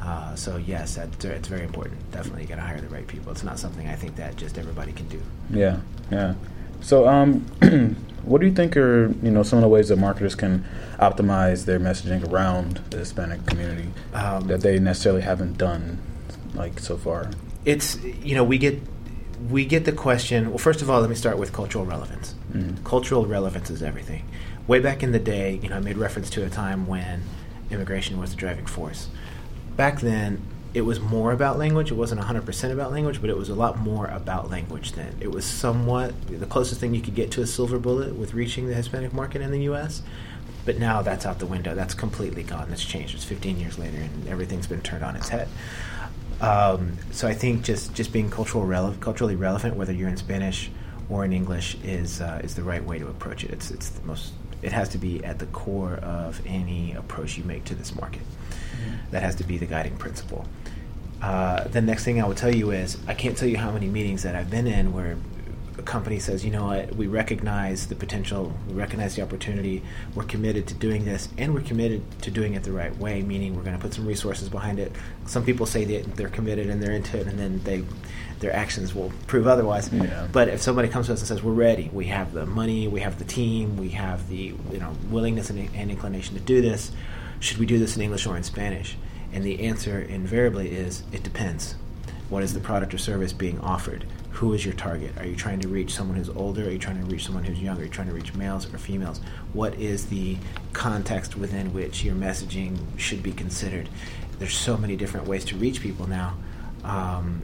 Uh, 0.00 0.36
so 0.36 0.56
yes, 0.56 0.94
that's, 0.94 1.24
it's 1.24 1.48
very 1.48 1.64
important. 1.64 1.98
Definitely, 2.12 2.42
you 2.42 2.48
got 2.48 2.56
to 2.56 2.62
hire 2.62 2.80
the 2.80 2.88
right 2.88 3.06
people. 3.06 3.32
It's 3.32 3.42
not 3.42 3.58
something 3.58 3.88
I 3.88 3.96
think 3.96 4.14
that 4.16 4.36
just 4.36 4.56
everybody 4.56 4.92
can 4.92 5.08
do. 5.08 5.20
Yeah, 5.50 5.80
yeah. 6.12 6.34
So, 6.86 7.08
um, 7.08 7.40
what 8.22 8.40
do 8.40 8.46
you 8.46 8.52
think 8.52 8.76
are 8.76 9.08
you 9.20 9.32
know 9.32 9.42
some 9.42 9.58
of 9.58 9.62
the 9.62 9.68
ways 9.68 9.88
that 9.88 9.96
marketers 9.96 10.36
can 10.36 10.64
optimize 11.00 11.64
their 11.64 11.80
messaging 11.80 12.30
around 12.30 12.76
the 12.90 12.98
Hispanic 12.98 13.44
community 13.44 13.90
um, 14.14 14.46
that 14.46 14.60
they 14.60 14.78
necessarily 14.78 15.22
haven't 15.22 15.58
done 15.58 15.98
like 16.54 16.78
so 16.78 16.96
far? 16.96 17.28
It's 17.64 18.00
you 18.04 18.36
know 18.36 18.44
we 18.44 18.56
get 18.56 18.80
we 19.50 19.64
get 19.64 19.84
the 19.84 19.90
question. 19.90 20.50
Well, 20.50 20.58
first 20.58 20.80
of 20.80 20.88
all, 20.88 21.00
let 21.00 21.10
me 21.10 21.16
start 21.16 21.38
with 21.38 21.52
cultural 21.52 21.84
relevance. 21.84 22.36
Mm-hmm. 22.52 22.84
Cultural 22.84 23.26
relevance 23.26 23.68
is 23.68 23.82
everything. 23.82 24.24
Way 24.68 24.78
back 24.78 25.02
in 25.02 25.10
the 25.10 25.18
day, 25.18 25.58
you 25.60 25.68
know, 25.68 25.78
I 25.78 25.80
made 25.80 25.96
reference 25.96 26.30
to 26.30 26.44
a 26.46 26.48
time 26.48 26.86
when 26.86 27.24
immigration 27.68 28.20
was 28.20 28.30
the 28.30 28.36
driving 28.36 28.66
force. 28.66 29.08
Back 29.76 30.02
then, 30.02 30.40
it 30.76 30.84
was 30.84 31.00
more 31.00 31.32
about 31.32 31.56
language. 31.56 31.90
It 31.90 31.94
wasn't 31.94 32.20
100% 32.20 32.70
about 32.70 32.92
language, 32.92 33.22
but 33.22 33.30
it 33.30 33.36
was 33.36 33.48
a 33.48 33.54
lot 33.54 33.78
more 33.78 34.08
about 34.08 34.50
language 34.50 34.92
then. 34.92 35.16
It 35.20 35.32
was 35.32 35.46
somewhat 35.46 36.12
the 36.28 36.44
closest 36.44 36.82
thing 36.82 36.94
you 36.94 37.00
could 37.00 37.14
get 37.14 37.30
to 37.30 37.40
a 37.40 37.46
silver 37.46 37.78
bullet 37.78 38.14
with 38.14 38.34
reaching 38.34 38.66
the 38.66 38.74
Hispanic 38.74 39.14
market 39.14 39.40
in 39.40 39.50
the 39.50 39.62
U.S. 39.62 40.02
But 40.66 40.78
now 40.78 41.00
that's 41.00 41.24
out 41.24 41.38
the 41.38 41.46
window. 41.46 41.74
That's 41.74 41.94
completely 41.94 42.42
gone. 42.42 42.68
That's 42.68 42.84
changed. 42.84 43.14
It's 43.14 43.24
15 43.24 43.58
years 43.58 43.78
later, 43.78 43.96
and 43.96 44.28
everything's 44.28 44.66
been 44.66 44.82
turned 44.82 45.02
on 45.02 45.16
its 45.16 45.30
head. 45.30 45.48
Um, 46.42 46.98
so 47.10 47.26
I 47.26 47.32
think 47.32 47.64
just, 47.64 47.94
just 47.94 48.12
being 48.12 48.28
cultural 48.28 48.66
rele- 48.66 49.00
culturally 49.00 49.34
relevant, 49.34 49.76
whether 49.76 49.94
you're 49.94 50.10
in 50.10 50.18
Spanish 50.18 50.70
or 51.08 51.24
in 51.24 51.32
English, 51.32 51.78
is 51.84 52.20
uh, 52.20 52.42
is 52.44 52.54
the 52.54 52.62
right 52.62 52.84
way 52.84 52.98
to 52.98 53.06
approach 53.08 53.44
it. 53.44 53.50
It's 53.50 53.70
it's 53.70 53.88
the 53.88 54.06
most. 54.06 54.34
It 54.60 54.72
has 54.72 54.90
to 54.90 54.98
be 54.98 55.24
at 55.24 55.38
the 55.38 55.46
core 55.46 55.94
of 55.94 56.42
any 56.44 56.92
approach 56.92 57.38
you 57.38 57.44
make 57.44 57.64
to 57.64 57.74
this 57.74 57.94
market. 57.94 58.20
That 59.10 59.22
has 59.22 59.34
to 59.36 59.44
be 59.44 59.58
the 59.58 59.66
guiding 59.66 59.96
principle. 59.96 60.46
Uh, 61.22 61.64
the 61.68 61.80
next 61.80 62.04
thing 62.04 62.20
I 62.20 62.26
will 62.26 62.34
tell 62.34 62.54
you 62.54 62.70
is 62.70 62.98
I 63.06 63.14
can't 63.14 63.36
tell 63.36 63.48
you 63.48 63.56
how 63.56 63.70
many 63.70 63.88
meetings 63.88 64.22
that 64.22 64.36
I've 64.36 64.50
been 64.50 64.66
in 64.66 64.92
where 64.92 65.16
a 65.78 65.82
company 65.82 66.18
says, 66.18 66.44
you 66.44 66.50
know 66.50 66.66
what, 66.66 66.94
we 66.96 67.06
recognize 67.06 67.86
the 67.86 67.94
potential, 67.94 68.52
we 68.68 68.74
recognize 68.74 69.16
the 69.16 69.22
opportunity, 69.22 69.82
we're 70.14 70.24
committed 70.24 70.66
to 70.68 70.74
doing 70.74 71.04
this, 71.04 71.28
and 71.36 71.54
we're 71.54 71.60
committed 71.60 72.02
to 72.22 72.30
doing 72.30 72.54
it 72.54 72.62
the 72.62 72.72
right 72.72 72.96
way, 72.96 73.22
meaning 73.22 73.54
we're 73.54 73.62
going 73.62 73.76
to 73.76 73.80
put 73.80 73.92
some 73.92 74.06
resources 74.06 74.48
behind 74.48 74.78
it. 74.78 74.92
Some 75.26 75.44
people 75.44 75.66
say 75.66 75.84
that 75.84 76.16
they're 76.16 76.28
committed 76.28 76.68
and 76.68 76.82
they're 76.82 76.92
into 76.92 77.18
it, 77.18 77.26
and 77.26 77.38
then 77.38 77.62
they 77.64 77.84
their 78.38 78.54
actions 78.54 78.94
will 78.94 79.12
prove 79.26 79.46
otherwise. 79.46 79.90
Yeah. 79.90 80.28
But 80.30 80.48
if 80.48 80.60
somebody 80.60 80.88
comes 80.88 81.06
to 81.06 81.14
us 81.14 81.20
and 81.20 81.28
says, 81.28 81.42
we're 81.42 81.52
ready, 81.52 81.90
we 81.90 82.04
have 82.06 82.34
the 82.34 82.44
money, 82.44 82.86
we 82.86 83.00
have 83.00 83.18
the 83.18 83.24
team, 83.24 83.78
we 83.78 83.88
have 83.90 84.28
the 84.28 84.54
you 84.70 84.78
know 84.78 84.92
willingness 85.10 85.50
and, 85.50 85.70
and 85.74 85.90
inclination 85.90 86.34
to 86.34 86.40
do 86.40 86.60
this, 86.60 86.92
should 87.40 87.58
we 87.58 87.66
do 87.66 87.78
this 87.78 87.96
in 87.96 88.02
English 88.02 88.26
or 88.26 88.36
in 88.36 88.42
Spanish? 88.42 88.96
And 89.32 89.44
the 89.44 89.60
answer 89.64 90.00
invariably 90.00 90.70
is 90.70 91.02
it 91.12 91.22
depends. 91.22 91.74
What 92.28 92.42
is 92.42 92.54
the 92.54 92.60
product 92.60 92.94
or 92.94 92.98
service 92.98 93.32
being 93.32 93.60
offered? 93.60 94.04
Who 94.32 94.52
is 94.52 94.64
your 94.64 94.74
target? 94.74 95.16
Are 95.18 95.26
you 95.26 95.36
trying 95.36 95.60
to 95.60 95.68
reach 95.68 95.94
someone 95.94 96.16
who's 96.16 96.28
older? 96.28 96.66
Are 96.66 96.70
you 96.70 96.78
trying 96.78 96.98
to 96.98 97.06
reach 97.06 97.24
someone 97.24 97.44
who's 97.44 97.60
younger? 97.60 97.82
Are 97.82 97.84
you 97.84 97.90
trying 97.90 98.08
to 98.08 98.14
reach 98.14 98.34
males 98.34 98.72
or 98.72 98.78
females? 98.78 99.20
What 99.52 99.74
is 99.76 100.06
the 100.06 100.36
context 100.72 101.36
within 101.36 101.72
which 101.72 102.04
your 102.04 102.14
messaging 102.14 102.78
should 102.98 103.22
be 103.22 103.32
considered? 103.32 103.88
There's 104.38 104.54
so 104.54 104.76
many 104.76 104.96
different 104.96 105.26
ways 105.26 105.44
to 105.46 105.56
reach 105.56 105.80
people 105.80 106.06
now, 106.06 106.36
um, 106.84 107.42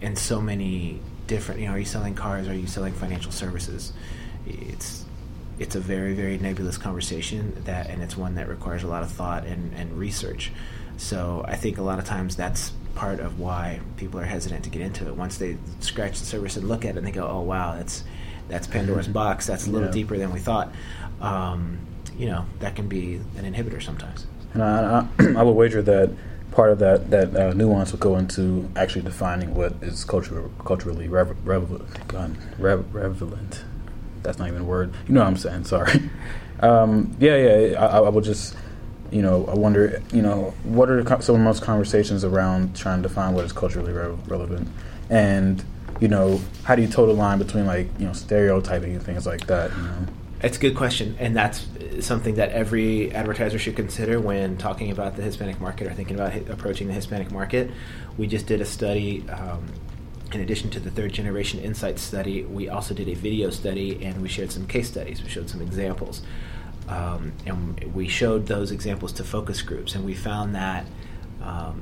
and 0.00 0.18
so 0.18 0.40
many 0.40 1.00
different. 1.26 1.60
You 1.60 1.66
know, 1.66 1.74
are 1.74 1.78
you 1.78 1.84
selling 1.84 2.14
cars? 2.14 2.48
Are 2.48 2.54
you 2.54 2.66
selling 2.66 2.94
financial 2.94 3.32
services? 3.32 3.92
It's 4.46 5.04
it's 5.58 5.74
a 5.74 5.80
very 5.80 6.14
very 6.14 6.38
nebulous 6.38 6.78
conversation 6.78 7.54
that, 7.64 7.88
and 7.88 8.02
it's 8.02 8.16
one 8.16 8.34
that 8.36 8.48
requires 8.48 8.82
a 8.82 8.88
lot 8.88 9.02
of 9.02 9.10
thought 9.10 9.44
and, 9.44 9.74
and 9.74 9.92
research. 9.98 10.52
So 10.96 11.44
I 11.46 11.56
think 11.56 11.78
a 11.78 11.82
lot 11.82 11.98
of 11.98 12.04
times 12.04 12.36
that's 12.36 12.72
part 12.94 13.20
of 13.20 13.38
why 13.40 13.80
people 13.96 14.20
are 14.20 14.24
hesitant 14.24 14.64
to 14.64 14.70
get 14.70 14.82
into 14.82 15.06
it. 15.08 15.16
Once 15.16 15.38
they 15.38 15.56
scratch 15.80 16.18
the 16.20 16.26
surface 16.26 16.56
and 16.56 16.68
look 16.68 16.84
at 16.84 16.90
it, 16.90 16.98
and 16.98 17.06
they 17.06 17.12
go, 17.12 17.26
"Oh 17.26 17.40
wow, 17.40 17.76
that's 17.76 18.04
that's 18.48 18.66
Pandora's 18.66 19.06
mm-hmm. 19.06 19.14
box. 19.14 19.46
That's 19.46 19.66
a 19.66 19.70
little 19.70 19.88
yeah. 19.88 19.92
deeper 19.92 20.18
than 20.18 20.32
we 20.32 20.40
thought." 20.40 20.72
Um, 21.20 21.78
you 22.16 22.26
know, 22.26 22.44
that 22.60 22.76
can 22.76 22.88
be 22.88 23.14
an 23.36 23.52
inhibitor 23.52 23.82
sometimes. 23.82 24.26
And 24.54 24.62
I, 24.62 25.06
I, 25.18 25.24
I 25.38 25.42
would 25.42 25.52
wager 25.52 25.82
that 25.82 26.14
part 26.52 26.70
of 26.70 26.78
that 26.78 27.10
that 27.10 27.34
uh, 27.34 27.52
nuance 27.54 27.92
will 27.92 27.98
go 27.98 28.16
into 28.16 28.70
actually 28.76 29.02
defining 29.02 29.54
what 29.54 29.74
is 29.80 30.04
cultural, 30.04 30.50
culturally 30.64 31.08
rev- 31.08 31.36
rev- 31.44 31.90
relevant. 32.58 33.64
That's 34.22 34.38
not 34.38 34.48
even 34.48 34.62
a 34.62 34.64
word. 34.64 34.94
You 35.06 35.14
know 35.14 35.20
what 35.20 35.28
I'm 35.28 35.36
saying? 35.36 35.64
Sorry. 35.64 36.10
Um, 36.62 37.16
yeah, 37.18 37.34
yeah. 37.34 37.84
I, 37.84 37.98
I 37.98 38.08
would 38.08 38.22
just 38.22 38.54
you 39.12 39.20
know, 39.20 39.46
I 39.46 39.54
wonder, 39.54 40.02
you 40.12 40.22
know, 40.22 40.54
what 40.64 40.90
are 40.90 41.04
some 41.20 41.36
of 41.36 41.40
most 41.42 41.62
conversations 41.62 42.24
around 42.24 42.74
trying 42.74 43.02
to 43.02 43.08
define 43.08 43.34
what 43.34 43.44
is 43.44 43.52
culturally 43.52 43.92
re- 43.92 44.16
relevant, 44.26 44.68
and 45.10 45.62
you 46.00 46.08
know, 46.08 46.40
how 46.64 46.74
do 46.74 46.82
you 46.82 46.88
toe 46.88 47.06
the 47.06 47.12
line 47.12 47.38
between 47.38 47.66
like 47.66 47.88
you 47.98 48.06
know 48.06 48.14
stereotyping 48.14 48.94
and 48.94 49.02
things 49.02 49.26
like 49.26 49.46
that? 49.46 49.70
You 49.76 49.82
know? 49.82 50.06
It's 50.42 50.56
a 50.56 50.60
good 50.60 50.74
question, 50.74 51.14
and 51.20 51.36
that's 51.36 51.66
something 52.00 52.36
that 52.36 52.50
every 52.50 53.12
advertiser 53.12 53.58
should 53.58 53.76
consider 53.76 54.18
when 54.18 54.56
talking 54.56 54.90
about 54.90 55.14
the 55.14 55.22
Hispanic 55.22 55.60
market 55.60 55.86
or 55.86 55.92
thinking 55.92 56.16
about 56.16 56.34
approaching 56.48 56.88
the 56.88 56.94
Hispanic 56.94 57.30
market. 57.30 57.70
We 58.16 58.26
just 58.26 58.46
did 58.46 58.60
a 58.60 58.64
study. 58.64 59.28
Um, 59.28 59.66
in 60.34 60.40
addition 60.40 60.70
to 60.70 60.80
the 60.80 60.90
third 60.90 61.12
generation 61.12 61.60
insight 61.60 61.98
study, 61.98 62.42
we 62.44 62.68
also 62.68 62.94
did 62.94 63.08
a 63.08 63.14
video 63.14 63.50
study 63.50 64.02
and 64.04 64.22
we 64.22 64.28
shared 64.28 64.50
some 64.50 64.66
case 64.66 64.88
studies. 64.88 65.22
We 65.22 65.28
showed 65.28 65.48
some 65.48 65.60
examples. 65.60 66.22
Um, 66.88 67.32
and 67.46 67.94
we 67.94 68.08
showed 68.08 68.46
those 68.46 68.70
examples 68.70 69.12
to 69.12 69.24
focus 69.24 69.62
groups, 69.62 69.94
and 69.94 70.04
we 70.04 70.14
found 70.14 70.54
that 70.56 70.84
um, 71.40 71.80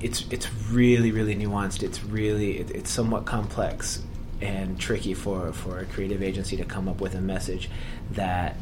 it's 0.00 0.24
it's 0.30 0.52
really 0.70 1.12
really 1.12 1.36
nuanced. 1.36 1.82
It's 1.82 2.02
really 2.02 2.58
it, 2.58 2.70
it's 2.70 2.90
somewhat 2.90 3.26
complex 3.26 4.02
and 4.40 4.80
tricky 4.80 5.14
for 5.14 5.52
for 5.52 5.78
a 5.78 5.84
creative 5.84 6.22
agency 6.22 6.56
to 6.56 6.64
come 6.64 6.88
up 6.88 7.00
with 7.00 7.14
a 7.14 7.20
message 7.20 7.70
that 8.12 8.56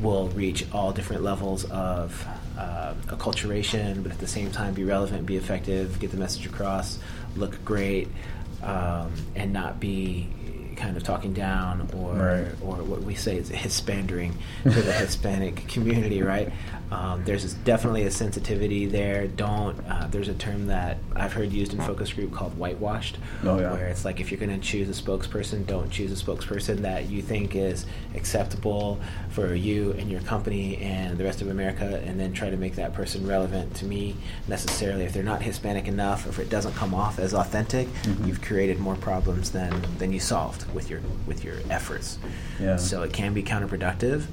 will 0.00 0.28
reach 0.28 0.64
all 0.72 0.92
different 0.92 1.22
levels 1.22 1.64
of 1.64 2.26
uh, 2.58 2.94
acculturation, 3.06 4.02
but 4.02 4.12
at 4.12 4.18
the 4.18 4.26
same 4.26 4.50
time 4.50 4.72
be 4.72 4.84
relevant, 4.84 5.26
be 5.26 5.36
effective, 5.36 5.98
get 5.98 6.10
the 6.10 6.16
message 6.16 6.46
across, 6.46 6.98
look 7.36 7.64
great, 7.64 8.08
um, 8.62 9.12
and 9.34 9.52
not 9.52 9.80
be 9.80 10.28
kind 10.76 10.96
of 10.96 11.04
talking 11.04 11.32
down 11.34 11.88
or 11.94 12.14
right. 12.14 12.46
or 12.62 12.76
what 12.82 13.02
we 13.02 13.14
say 13.14 13.36
is 13.36 13.50
hispandering 13.50 14.32
to 14.62 14.70
the 14.70 14.92
Hispanic 14.92 15.68
community, 15.68 16.22
right? 16.22 16.50
Um, 16.90 17.24
there's 17.24 17.54
definitely 17.54 18.04
a 18.04 18.10
sensitivity 18.10 18.86
there. 18.86 19.28
Don't. 19.28 19.78
Uh, 19.88 20.08
there's 20.10 20.28
a 20.28 20.34
term 20.34 20.66
that 20.66 20.98
I've 21.14 21.32
heard 21.32 21.52
used 21.52 21.72
in 21.72 21.80
focus 21.80 22.12
group 22.12 22.32
called 22.32 22.56
whitewashed, 22.58 23.18
oh, 23.44 23.60
yeah. 23.60 23.72
where 23.72 23.86
it's 23.88 24.04
like 24.04 24.20
if 24.20 24.30
you're 24.30 24.40
going 24.40 24.58
to 24.58 24.66
choose 24.66 24.88
a 24.88 25.02
spokesperson, 25.02 25.66
don't 25.66 25.90
choose 25.90 26.10
a 26.10 26.24
spokesperson 26.24 26.78
that 26.78 27.08
you 27.08 27.22
think 27.22 27.54
is 27.54 27.86
acceptable 28.14 29.00
for 29.30 29.54
you 29.54 29.92
and 29.92 30.10
your 30.10 30.20
company 30.22 30.78
and 30.78 31.16
the 31.16 31.24
rest 31.24 31.40
of 31.40 31.48
America, 31.48 32.02
and 32.04 32.18
then 32.18 32.32
try 32.32 32.50
to 32.50 32.56
make 32.56 32.74
that 32.74 32.92
person 32.92 33.26
relevant 33.26 33.74
to 33.76 33.84
me 33.84 34.16
necessarily. 34.48 35.04
If 35.04 35.12
they're 35.12 35.22
not 35.22 35.42
Hispanic 35.42 35.86
enough, 35.86 36.26
or 36.26 36.30
if 36.30 36.38
it 36.40 36.50
doesn't 36.50 36.74
come 36.74 36.94
off 36.94 37.18
as 37.20 37.34
authentic, 37.34 37.86
mm-hmm. 37.88 38.26
you've 38.26 38.42
created 38.42 38.80
more 38.80 38.96
problems 38.96 39.52
than 39.52 39.80
than 39.98 40.12
you 40.12 40.18
solved 40.18 40.72
with 40.74 40.90
your 40.90 41.00
with 41.26 41.44
your 41.44 41.56
efforts. 41.70 42.18
Yeah. 42.58 42.76
So 42.76 43.02
it 43.02 43.12
can 43.12 43.32
be 43.32 43.42
counterproductive. 43.42 44.26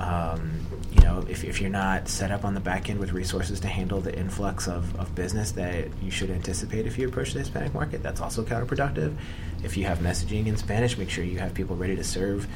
Um, 0.00 0.66
you 0.92 1.02
know, 1.02 1.24
if, 1.28 1.44
if 1.44 1.60
you're 1.60 1.70
not 1.70 2.08
set 2.08 2.30
up 2.30 2.44
on 2.44 2.54
the 2.54 2.60
back 2.60 2.88
end 2.88 2.98
with 2.98 3.12
resources 3.12 3.60
to 3.60 3.68
handle 3.68 4.00
the 4.00 4.16
influx 4.18 4.66
of, 4.66 4.98
of 4.98 5.14
business 5.14 5.52
that 5.52 5.88
you 6.02 6.10
should 6.10 6.30
anticipate 6.30 6.86
if 6.86 6.98
you 6.98 7.06
approach 7.06 7.34
the 7.34 7.40
Hispanic 7.40 7.74
market, 7.74 8.02
that's 8.02 8.20
also 8.20 8.42
counterproductive. 8.42 9.14
If 9.62 9.76
you 9.76 9.84
have 9.84 9.98
messaging 9.98 10.46
in 10.46 10.56
Spanish, 10.56 10.96
make 10.96 11.10
sure 11.10 11.22
you 11.22 11.38
have 11.38 11.52
people 11.52 11.76
ready 11.76 11.96
to 11.96 12.04
serve 12.04 12.48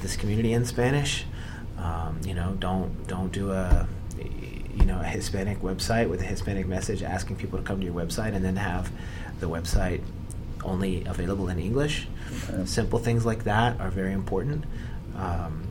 this 0.00 0.16
community 0.16 0.52
in 0.52 0.64
Spanish. 0.64 1.24
Um, 1.76 2.20
you 2.24 2.34
know, 2.34 2.56
don't 2.60 3.06
don't 3.08 3.32
do 3.32 3.50
a 3.50 3.88
you 4.16 4.84
know 4.84 5.00
a 5.00 5.04
Hispanic 5.04 5.60
website 5.60 6.08
with 6.08 6.20
a 6.20 6.24
Hispanic 6.24 6.66
message 6.68 7.02
asking 7.02 7.36
people 7.36 7.58
to 7.58 7.64
come 7.64 7.80
to 7.80 7.84
your 7.84 7.94
website 7.94 8.34
and 8.34 8.44
then 8.44 8.56
have 8.56 8.92
the 9.40 9.48
website 9.48 10.02
only 10.64 11.04
available 11.04 11.48
in 11.48 11.58
English. 11.58 12.06
Okay. 12.48 12.64
Simple 12.64 13.00
things 13.00 13.26
like 13.26 13.44
that 13.44 13.80
are 13.80 13.90
very 13.90 14.12
important. 14.12 14.64
Um, 15.16 15.65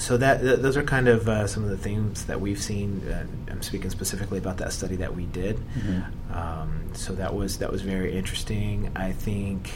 so 0.00 0.16
that 0.16 0.40
th- 0.40 0.60
those 0.60 0.76
are 0.76 0.82
kind 0.82 1.08
of 1.08 1.28
uh, 1.28 1.46
some 1.46 1.62
of 1.62 1.70
the 1.70 1.76
themes 1.76 2.24
that 2.24 2.40
we've 2.40 2.60
seen. 2.60 3.06
Uh, 3.06 3.26
I'm 3.50 3.62
speaking 3.62 3.90
specifically 3.90 4.38
about 4.38 4.56
that 4.56 4.72
study 4.72 4.96
that 4.96 5.14
we 5.14 5.26
did. 5.26 5.56
Mm-hmm. 5.56 6.32
Um, 6.32 6.90
so 6.94 7.12
that 7.14 7.34
was 7.34 7.58
that 7.58 7.70
was 7.70 7.82
very 7.82 8.16
interesting. 8.16 8.90
I 8.96 9.12
think 9.12 9.70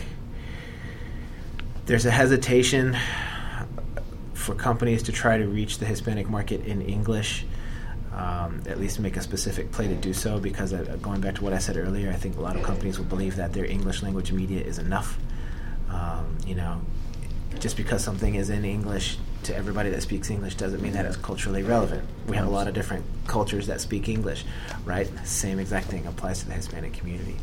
there's 1.87 2.07
a 2.07 2.11
hesitation 2.11 2.97
for 4.33 4.55
companies 4.55 5.03
to 5.05 5.13
try 5.13 5.37
to 5.37 5.47
reach 5.47 5.79
the 5.79 5.87
Hispanic 5.87 6.29
market 6.29 6.65
in 6.65 6.83
English. 6.83 7.45
Um, 8.15 8.63
at 8.67 8.79
least 8.79 9.01
make 9.01 9.17
a 9.17 9.21
specific 9.21 9.73
play 9.73 9.89
to 9.89 9.95
do 9.97 10.15
so 10.15 10.39
because 10.39 10.73
uh, 10.73 10.97
going 11.03 11.21
back 11.21 11.35
to 11.35 11.45
what 11.45 11.53
I 11.53 11.59
said 11.59 11.77
earlier, 11.77 12.11
I 12.11 12.15
think 12.15 12.37
a 12.37 12.41
lot 12.41 12.55
of 12.55 12.63
companies 12.63 12.97
will 12.97 13.07
believe 13.07 13.35
that 13.37 13.53
their 13.53 13.65
English 13.65 14.05
language 14.05 14.31
media 14.31 14.63
is 14.63 14.79
enough. 14.79 15.19
Um, 15.91 16.39
you 16.47 16.55
know, 16.55 16.81
just 17.59 17.77
because 17.77 18.05
something 18.05 18.37
is 18.37 18.51
in 18.51 18.65
English 18.65 19.19
to 19.45 19.57
everybody 19.57 19.91
that 19.91 20.03
speaks 20.03 20.31
English 20.31 20.55
doesn't 20.57 20.83
mean 20.83 20.93
that 20.93 21.05
it's 21.05 21.17
culturally 21.17 21.63
relevant. 21.63 22.07
We 22.27 22.37
have 22.37 22.47
a 22.47 22.51
lot 22.51 22.69
of 22.69 22.75
different 22.75 23.05
cultures 23.27 23.67
that 23.67 23.81
speak 23.81 24.09
English, 24.09 24.45
right? 24.85 25.09
Same 25.27 25.59
exact 25.59 25.87
thing 25.87 26.07
applies 26.07 26.41
to 26.41 26.47
the 26.47 26.55
Hispanic 26.55 26.95
community. 26.95 27.37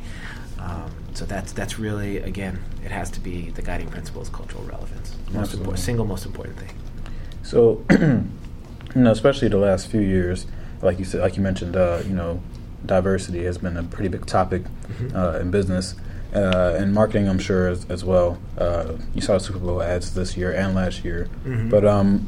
Um, 0.60 0.92
so 1.14 1.26
that's 1.26 1.54
that's 1.54 1.80
really 1.80 2.18
again, 2.18 2.60
it 2.84 2.92
has 2.92 3.10
to 3.12 3.20
be 3.20 3.50
the 3.50 3.62
guiding 3.62 3.90
principle 3.90 4.22
is 4.22 4.30
cultural 4.30 4.64
relevance. 4.64 5.16
Most 5.32 5.54
important, 5.54 5.80
single 5.80 6.06
most 6.06 6.26
important 6.26 6.60
thing. 6.60 6.76
So, 7.44 7.84
you 7.92 9.02
know, 9.02 9.12
especially 9.12 9.48
the 9.48 9.58
last 9.58 9.88
few 9.88 10.02
years, 10.02 10.46
like 10.82 11.00
you 11.00 11.06
said, 11.06 11.22
like 11.22 11.36
you 11.36 11.42
mentioned, 11.42 11.76
uh, 11.76 12.02
you 12.06 12.14
know, 12.14 12.42
diversity 12.86 13.44
has 13.46 13.58
been 13.58 13.78
a 13.78 13.84
pretty 13.84 14.10
big 14.10 14.26
topic 14.26 14.64
mm-hmm. 14.64 15.16
uh, 15.16 15.40
in 15.40 15.50
business 15.50 15.96
uh, 16.34 16.76
and 16.78 16.94
marketing, 16.94 17.28
I'm 17.28 17.40
sure 17.40 17.68
as, 17.68 17.86
as 17.90 18.04
well. 18.04 18.40
Uh, 18.58 18.94
you 19.14 19.22
saw 19.22 19.34
the 19.34 19.40
Super 19.40 19.60
Bowl 19.60 19.82
ads 19.82 20.14
this 20.14 20.38
year 20.38 20.52
and 20.52 20.76
last 20.76 21.04
year, 21.04 21.30
mm-hmm. 21.44 21.70
but 21.70 21.86
um, 21.86 22.28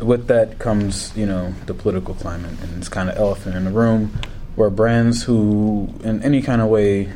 with 0.00 0.26
that 0.26 0.58
comes 0.58 1.16
you 1.16 1.26
know 1.26 1.52
the 1.66 1.74
political 1.74 2.14
climate 2.14 2.52
and 2.62 2.78
it's 2.78 2.88
kind 2.88 3.08
of 3.08 3.16
elephant 3.16 3.54
in 3.54 3.64
the 3.64 3.70
room 3.70 4.12
where 4.56 4.70
brands 4.70 5.22
who 5.22 5.88
in 6.02 6.22
any 6.22 6.42
kind 6.42 6.60
of 6.60 6.68
way 6.68 7.10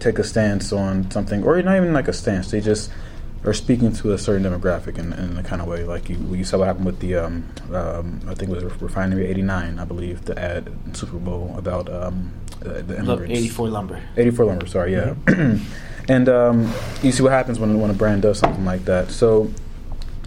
take 0.00 0.18
a 0.18 0.24
stance 0.24 0.72
on 0.72 1.10
something 1.10 1.42
or 1.44 1.60
not 1.62 1.76
even 1.76 1.92
like 1.92 2.08
a 2.08 2.12
stance 2.12 2.50
they 2.50 2.60
just 2.60 2.90
are 3.44 3.52
speaking 3.52 3.92
to 3.92 4.12
a 4.12 4.18
certain 4.18 4.42
demographic 4.42 4.98
in, 4.98 5.12
in 5.12 5.36
a 5.36 5.42
kind 5.42 5.62
of 5.62 5.68
way 5.68 5.84
like 5.84 6.08
you, 6.08 6.16
you 6.34 6.44
saw 6.44 6.58
what 6.58 6.66
happened 6.66 6.86
with 6.86 6.98
the 7.00 7.14
um, 7.14 7.44
um, 7.72 8.20
I 8.26 8.34
think 8.34 8.50
it 8.50 8.62
was 8.62 8.64
refinery 8.80 9.26
89 9.26 9.78
I 9.78 9.84
believe 9.84 10.24
the 10.24 10.38
ad 10.38 10.72
Super 10.96 11.18
Bowl 11.18 11.54
about 11.56 11.92
um, 11.92 12.32
uh, 12.64 12.82
the 12.82 12.98
immigrants. 12.98 13.32
84 13.32 13.68
lumber. 13.68 14.02
84 14.16 14.44
lumber. 14.44 14.66
Sorry, 14.66 14.92
yeah. 14.92 15.14
Mm-hmm. 15.24 15.64
and 16.08 16.28
um, 16.28 16.72
you 17.02 17.12
see 17.12 17.22
what 17.22 17.32
happens 17.32 17.58
when 17.58 17.80
when 17.80 17.90
a 17.90 17.94
brand 17.94 18.22
does 18.22 18.38
something 18.38 18.64
like 18.64 18.84
that. 18.84 19.10
So 19.10 19.50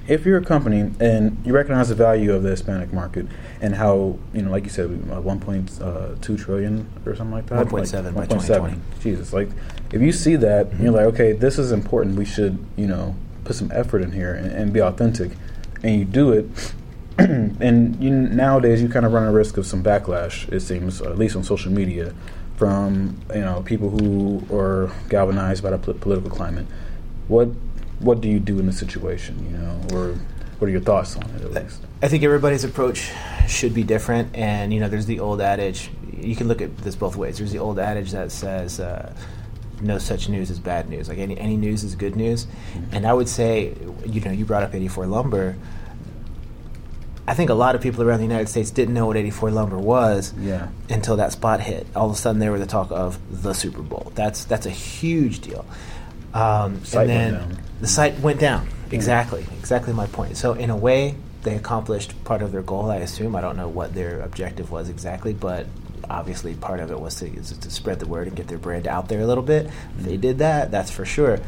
if 0.07 0.25
you're 0.25 0.37
a 0.37 0.45
company 0.45 0.91
and 0.99 1.41
you 1.45 1.53
recognize 1.53 1.89
the 1.89 1.95
value 1.95 2.33
of 2.33 2.43
the 2.43 2.49
Hispanic 2.49 2.91
market 2.91 3.27
and 3.61 3.75
how 3.75 4.17
you 4.33 4.41
know, 4.41 4.51
like 4.51 4.63
you 4.63 4.69
said, 4.69 4.85
uh, 4.85 5.21
1.2 5.21 5.81
uh, 5.81 6.37
trillion 6.37 6.89
or 7.05 7.15
something 7.15 7.33
like 7.33 7.47
that, 7.47 7.67
1.7 7.67 8.15
like, 8.15 8.29
by 8.29 8.35
1.7. 8.35 8.79
Jesus, 8.99 9.33
like 9.33 9.49
if 9.91 10.01
you 10.01 10.11
see 10.11 10.35
that, 10.37 10.67
mm-hmm. 10.67 10.83
you're 10.83 10.93
like, 10.93 11.05
okay, 11.13 11.33
this 11.33 11.57
is 11.59 11.71
important. 11.71 12.17
We 12.17 12.25
should, 12.25 12.57
you 12.75 12.87
know, 12.87 13.15
put 13.43 13.55
some 13.55 13.71
effort 13.73 14.01
in 14.01 14.11
here 14.11 14.33
and, 14.33 14.51
and 14.51 14.73
be 14.73 14.81
authentic, 14.81 15.31
and 15.83 15.99
you 15.99 16.05
do 16.05 16.31
it. 16.31 16.73
and 17.59 18.01
you, 18.01 18.09
nowadays, 18.09 18.81
you 18.81 18.89
kind 18.89 19.05
of 19.05 19.13
run 19.13 19.23
a 19.23 19.31
risk 19.31 19.57
of 19.57 19.65
some 19.65 19.83
backlash. 19.83 20.51
It 20.51 20.61
seems, 20.61 21.01
at 21.01 21.17
least 21.17 21.35
on 21.35 21.43
social 21.43 21.71
media, 21.71 22.13
from 22.55 23.19
you 23.33 23.41
know 23.41 23.61
people 23.63 23.89
who 23.89 24.43
are 24.55 24.91
galvanized 25.09 25.61
by 25.63 25.71
the 25.71 25.77
political 25.77 26.29
climate. 26.29 26.65
What 27.27 27.49
what 27.99 28.21
do 28.21 28.27
you 28.27 28.39
do 28.39 28.59
in 28.59 28.65
the 28.65 28.73
situation? 28.73 29.37
You 29.45 29.57
know, 29.57 29.81
or 29.93 30.15
what 30.57 30.67
are 30.67 30.71
your 30.71 30.81
thoughts 30.81 31.15
on 31.15 31.23
it? 31.31 31.41
At 31.41 31.51
least, 31.51 31.81
I 32.01 32.07
think 32.07 32.23
everybody's 32.23 32.63
approach 32.63 33.11
should 33.47 33.73
be 33.73 33.83
different. 33.83 34.35
And 34.35 34.73
you 34.73 34.79
know, 34.79 34.89
there's 34.89 35.05
the 35.05 35.19
old 35.19 35.41
adage. 35.41 35.91
You 36.17 36.35
can 36.35 36.47
look 36.47 36.61
at 36.61 36.75
this 36.79 36.95
both 36.95 37.15
ways. 37.15 37.37
There's 37.37 37.51
the 37.51 37.59
old 37.59 37.79
adage 37.79 38.11
that 38.11 38.31
says. 38.31 38.79
Uh, 38.79 39.13
no 39.83 39.97
such 39.97 40.29
news 40.29 40.51
is 40.51 40.59
bad 40.59 40.87
news. 40.89 41.09
Like 41.09 41.17
any 41.17 41.35
any 41.39 41.57
news 41.57 41.83
is 41.83 41.95
good 41.95 42.15
news, 42.15 42.45
mm-hmm. 42.45 42.95
and 42.95 43.07
I 43.07 43.13
would 43.13 43.27
say, 43.27 43.75
you 44.05 44.21
know, 44.21 44.29
you 44.29 44.45
brought 44.45 44.61
up 44.61 44.75
84 44.75 45.07
lumber 45.07 45.55
I 47.27 47.33
think 47.33 47.49
a 47.49 47.53
lot 47.55 47.75
of 47.75 47.81
people 47.81 48.03
around 48.03 48.17
the 48.17 48.25
United 48.25 48.49
States 48.49 48.71
didn't 48.71 48.93
know 48.93 49.05
what 49.05 49.15
84 49.15 49.51
lumber 49.51 49.77
was 49.77 50.33
yeah. 50.39 50.69
until 50.89 51.17
that 51.17 51.31
spot 51.31 51.61
hit. 51.61 51.85
All 51.95 52.07
of 52.09 52.13
a 52.13 52.15
sudden, 52.15 52.39
they 52.39 52.49
were 52.49 52.59
the 52.59 52.65
talk 52.65 52.91
of 52.91 53.19
the 53.43 53.53
Super 53.53 53.81
Bowl. 53.81 54.11
That's 54.15 54.43
that's 54.45 54.65
a 54.65 54.71
huge 54.71 55.39
deal. 55.39 55.65
Um, 56.33 56.81
and 56.95 57.09
then 57.09 57.57
the 57.79 57.87
site 57.87 58.19
went 58.19 58.39
down. 58.39 58.67
Exactly, 58.91 59.41
yeah. 59.41 59.59
exactly 59.59 59.93
my 59.93 60.07
point. 60.07 60.37
So 60.37 60.53
in 60.53 60.69
a 60.69 60.75
way, 60.75 61.15
they 61.43 61.55
accomplished 61.55 62.21
part 62.23 62.41
of 62.41 62.51
their 62.51 62.63
goal. 62.63 62.89
I 62.89 62.97
assume. 62.97 63.35
I 63.35 63.41
don't 63.41 63.57
know 63.57 63.69
what 63.69 63.93
their 63.93 64.21
objective 64.21 64.71
was 64.71 64.89
exactly, 64.89 65.33
but 65.33 65.67
obviously 66.09 66.55
part 66.55 66.79
of 66.79 66.91
it 66.91 66.99
was 66.99 67.15
to, 67.15 67.29
to 67.29 67.71
spread 67.71 67.99
the 67.99 68.07
word 68.07 68.27
and 68.27 68.35
get 68.35 68.47
their 68.47 68.57
brand 68.57 68.87
out 68.87 69.07
there 69.07 69.21
a 69.21 69.27
little 69.27 69.43
bit. 69.43 69.69
They 69.97 70.17
did 70.17 70.39
that. 70.39 70.71
That's 70.71 70.89
for 70.89 71.05
sure 71.05 71.39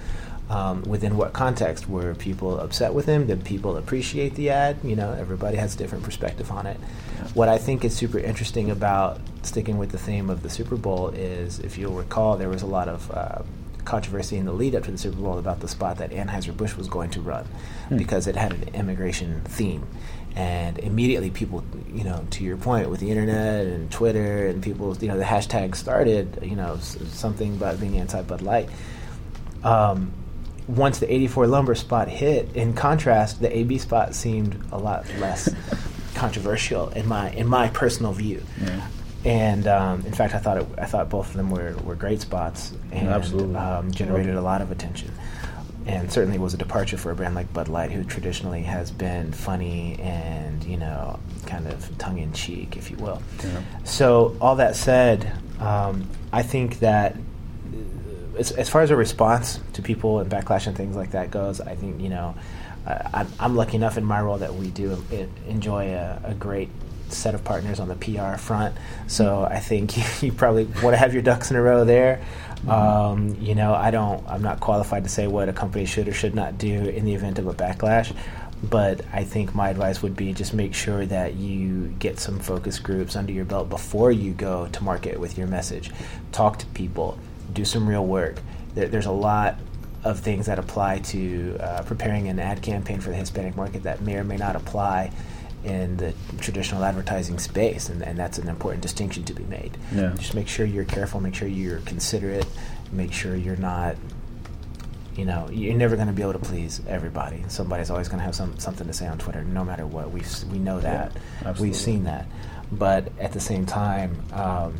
um, 0.50 0.82
within 0.84 1.16
what 1.18 1.34
context 1.34 1.88
were 1.88 2.14
people 2.16 2.60
upset 2.60 2.94
with 2.94 3.06
him 3.06 3.28
did 3.28 3.44
people 3.44 3.78
appreciate 3.78 4.36
the 4.36 4.50
ad 4.50 4.78
you 4.84 4.96
know 4.96 5.12
everybody 5.14 5.58
has 5.58 5.76
a 5.76 5.78
different 5.78 6.04
perspective 6.04 6.52
on 6.52 6.66
it 6.66 6.78
yeah. 6.80 7.28
what 7.30 7.50
i 7.50 7.58
think 7.58 7.86
is 7.86 7.96
super 7.96 8.20
interesting 8.20 8.70
about 8.72 9.20
sticking 9.42 9.78
with 9.78 9.92
the 9.92 9.98
theme 9.98 10.30
of 10.30 10.44
the 10.44 10.50
super 10.50 10.76
bowl 10.76 11.10
is 11.10 11.60
if 11.60 11.78
you'll 11.78 11.94
recall 11.94 12.38
there 12.38 12.50
was 12.50 12.62
a 12.62 12.68
lot 12.68 12.88
of 12.88 13.12
uh, 13.12 13.42
controversy 13.86 14.38
in 14.38 14.46
the 14.46 14.54
lead 14.54 14.76
up 14.76 14.84
to 14.84 14.92
the 14.92 14.98
super 14.98 15.18
bowl 15.18 15.38
about 15.38 15.60
the 15.60 15.68
spot 15.68 15.98
that 15.98 16.12
anheuser-busch 16.12 16.76
was 16.76 16.88
going 16.88 17.10
to 17.10 17.22
run 17.22 17.46
hmm. 17.88 17.98
because 17.98 18.28
it 18.28 18.36
had 18.36 18.54
an 18.54 18.64
immigration 18.76 19.42
theme 19.46 19.86
and 20.36 20.80
immediately 20.80 21.30
people, 21.30 21.64
you 21.94 22.04
know, 22.04 22.26
to 22.32 22.44
your 22.44 22.58
point 22.58 22.90
with 22.90 23.00
the 23.00 23.10
internet 23.10 23.68
and 23.68 23.92
Twitter 23.92 24.48
and 24.48 24.64
people, 24.64 24.98
you 24.98 25.08
know, 25.08 25.18
the 25.18 25.24
hashtag 25.24 25.76
started, 25.76 26.40
you 26.42 26.56
know, 26.56 26.78
something 26.78 27.54
about 27.54 27.80
being 27.80 28.00
anti 28.00 28.22
Bud 28.24 28.42
Light. 28.42 28.70
Um, 29.64 30.12
once 30.68 31.00
the 31.00 31.12
84 31.12 31.48
lumber 31.48 31.76
spot 31.76 32.08
hit, 32.08 32.56
in 32.56 32.74
contrast, 32.74 33.42
the 33.42 33.56
AB 33.56 33.78
spot 33.78 34.16
seemed 34.16 34.62
a 34.72 34.78
lot 34.78 35.06
less 35.20 35.54
controversial 36.16 36.90
in 36.90 37.08
my 37.08 37.32
in 37.32 37.48
my 37.48 37.70
personal 37.70 38.14
view. 38.14 38.44
Yeah. 38.62 38.88
And 39.26 39.68
um, 39.68 40.06
in 40.06 40.12
fact, 40.12 40.36
I 40.36 40.40
thought 40.40 40.58
it, 40.58 40.68
I 40.78 40.86
thought 40.86 41.10
both 41.10 41.30
of 41.30 41.34
them 41.34 41.50
were, 41.50 41.76
were 41.84 41.96
great 41.96 42.20
spots 42.20 42.74
and 42.92 43.08
um, 43.56 43.92
generated 43.92 44.36
a 44.36 44.42
lot 44.42 44.62
of 44.62 44.70
attention 44.70 45.12
and 45.86 46.12
certainly 46.12 46.38
was 46.38 46.54
a 46.54 46.58
departure 46.58 46.98
for 46.98 47.12
a 47.12 47.16
brand 47.16 47.36
like 47.36 47.52
Bud 47.54 47.68
Light, 47.68 47.92
who 47.92 48.04
traditionally 48.04 48.62
has 48.64 48.92
been 48.92 49.32
funny 49.32 50.00
and 50.00 50.64
you 50.64 50.78
know 50.78 51.20
kind 51.46 51.68
of 51.68 51.98
tongue 51.98 52.20
in 52.20 52.32
cheek, 52.34 52.78
if 52.78 52.90
you 52.90 52.98
will. 52.98 53.22
Yeah. 53.44 53.62
So 53.84 54.38
all 54.40 54.56
that 54.58 54.76
said, 54.76 55.32
um, 55.60 56.08
I 56.32 56.42
think 56.42 56.80
that 56.80 57.16
as, 58.38 58.52
as, 58.52 58.70
far 58.70 58.82
as 58.82 58.92
a 58.92 58.96
response 58.96 59.60
to 59.74 59.82
people 59.82 60.20
and 60.20 60.30
backlash 60.30 60.68
and 60.68 60.76
things 60.76 60.96
like 60.96 61.12
that 61.12 61.32
goes, 61.32 61.62
I 61.62 61.76
think 61.76 62.02
you 62.02 62.10
know 62.10 62.36
I, 62.86 63.26
am 63.40 63.56
lucky 63.56 63.76
enough 63.76 63.98
in 63.98 64.04
my 64.04 64.22
role 64.22 64.38
that 64.40 64.56
we 64.56 64.70
do 64.70 65.04
enjoy 65.48 65.94
a, 65.94 66.22
a 66.26 66.34
great 66.34 66.70
set 67.10 67.36
of 67.36 67.44
partners 67.44 67.80
on 67.80 67.88
the 67.88 67.96
PR 67.96 68.38
front. 68.38 68.76
So 69.08 69.44
I 69.44 69.60
think 69.60 69.98
you, 69.98 70.04
you 70.28 70.34
probably 70.34 70.66
want 70.66 70.94
to 70.94 70.98
have 70.98 71.14
your 71.14 71.24
ducks 71.24 71.52
in 71.52 71.58
a 71.58 71.62
row 71.62 71.86
there. 71.86 72.24
Um, 72.68 73.36
you 73.42 73.56
know, 73.56 73.74
I 73.74 73.92
don't. 73.92 74.26
I'm 74.28 74.42
not 74.42 74.62
qualified 74.62 75.04
to 75.04 75.10
say 75.10 75.28
what 75.28 75.50
a 75.50 75.54
company 75.54 75.86
should 75.86 76.08
or 76.08 76.14
should 76.14 76.34
not 76.34 76.58
do 76.58 76.74
in 76.74 77.04
the 77.04 77.14
event 77.14 77.38
of 77.38 77.48
a 77.48 77.54
backlash. 77.54 78.16
But 78.64 79.02
I 79.12 79.26
think 79.26 79.54
my 79.54 79.70
advice 79.70 80.02
would 80.02 80.16
be 80.16 80.32
just 80.32 80.54
make 80.54 80.74
sure 80.74 81.06
that 81.06 81.34
you 81.34 81.88
get 82.00 82.20
some 82.20 82.40
focus 82.40 82.80
groups 82.80 83.18
under 83.18 83.34
your 83.34 83.44
belt 83.44 83.70
before 83.70 84.14
you 84.14 84.32
go 84.32 84.68
to 84.68 84.84
market 84.84 85.20
with 85.20 85.38
your 85.38 85.48
message. 85.48 85.92
Talk 86.32 86.60
to 86.60 86.66
people, 86.68 87.20
do 87.54 87.66
some 87.66 87.88
real 87.88 88.06
work. 88.06 88.38
There, 88.76 88.88
there's 88.88 89.06
a 89.06 89.12
lot 89.12 89.58
of 90.04 90.20
things 90.20 90.48
that 90.48 90.60
apply 90.60 91.00
to 91.00 91.58
uh, 91.60 91.84
preparing 91.84 92.28
an 92.28 92.40
ad 92.40 92.62
campaign 92.62 93.00
for 93.00 93.10
the 93.10 93.16
Hispanic 93.16 93.56
market 93.56 93.84
that 93.84 94.02
may 94.02 94.16
or 94.16 94.24
may 94.24 94.38
not 94.38 94.56
apply 94.56 95.12
in 95.64 95.96
the 95.96 96.14
traditional 96.40 96.84
advertising 96.84 97.40
space, 97.40 97.88
and, 97.88 98.02
and 98.04 98.18
that's 98.20 98.38
an 98.38 98.50
important 98.50 98.82
distinction 98.82 99.24
to 99.24 99.34
be 99.34 99.44
made. 99.46 99.78
Yeah. 99.94 100.14
Just 100.18 100.36
make 100.36 100.50
sure 100.50 100.66
you're 100.66 100.84
careful, 100.84 101.22
make 101.22 101.36
sure 101.36 101.48
you're 101.48 101.80
considerate, 101.80 102.46
make 102.92 103.14
sure 103.14 103.36
you're 103.36 103.56
not. 103.56 103.96
You 105.16 105.26
know, 105.26 105.48
you're 105.52 105.76
never 105.76 105.96
going 105.96 106.08
to 106.08 106.14
be 106.14 106.24
able 106.24 106.34
to 106.34 106.40
please 106.40 106.82
everybody. 106.88 107.46
Somebody's 107.48 107.92
always 107.92 108.08
going 108.08 108.18
to 108.18 108.26
have 108.26 108.34
some 108.34 108.58
something 108.58 108.88
to 108.88 108.94
say 108.94 109.06
on 109.06 109.20
Twitter, 109.20 109.44
no 109.44 109.64
matter 109.64 109.86
what. 109.86 110.12
We 110.12 110.24
we 110.52 110.58
know 110.58 110.80
that, 110.80 111.16
yeah, 111.44 111.54
we've 111.60 111.76
seen 111.76 112.06
that. 112.06 112.26
But 112.72 113.12
at 113.20 113.32
the 113.32 113.40
same 113.40 113.68
time, 113.68 114.18
um, 114.34 114.74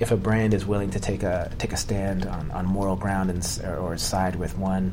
if 0.00 0.10
a 0.10 0.16
brand 0.16 0.54
is 0.54 0.66
willing 0.66 0.90
to 0.90 1.00
take 1.00 1.22
a 1.22 1.50
take 1.58 1.72
a 1.72 1.76
stand 1.76 2.26
on, 2.26 2.50
on 2.50 2.66
moral 2.66 2.96
ground 2.96 3.30
and 3.30 3.60
or, 3.64 3.76
or 3.76 3.98
side 3.98 4.36
with 4.36 4.56
one 4.58 4.92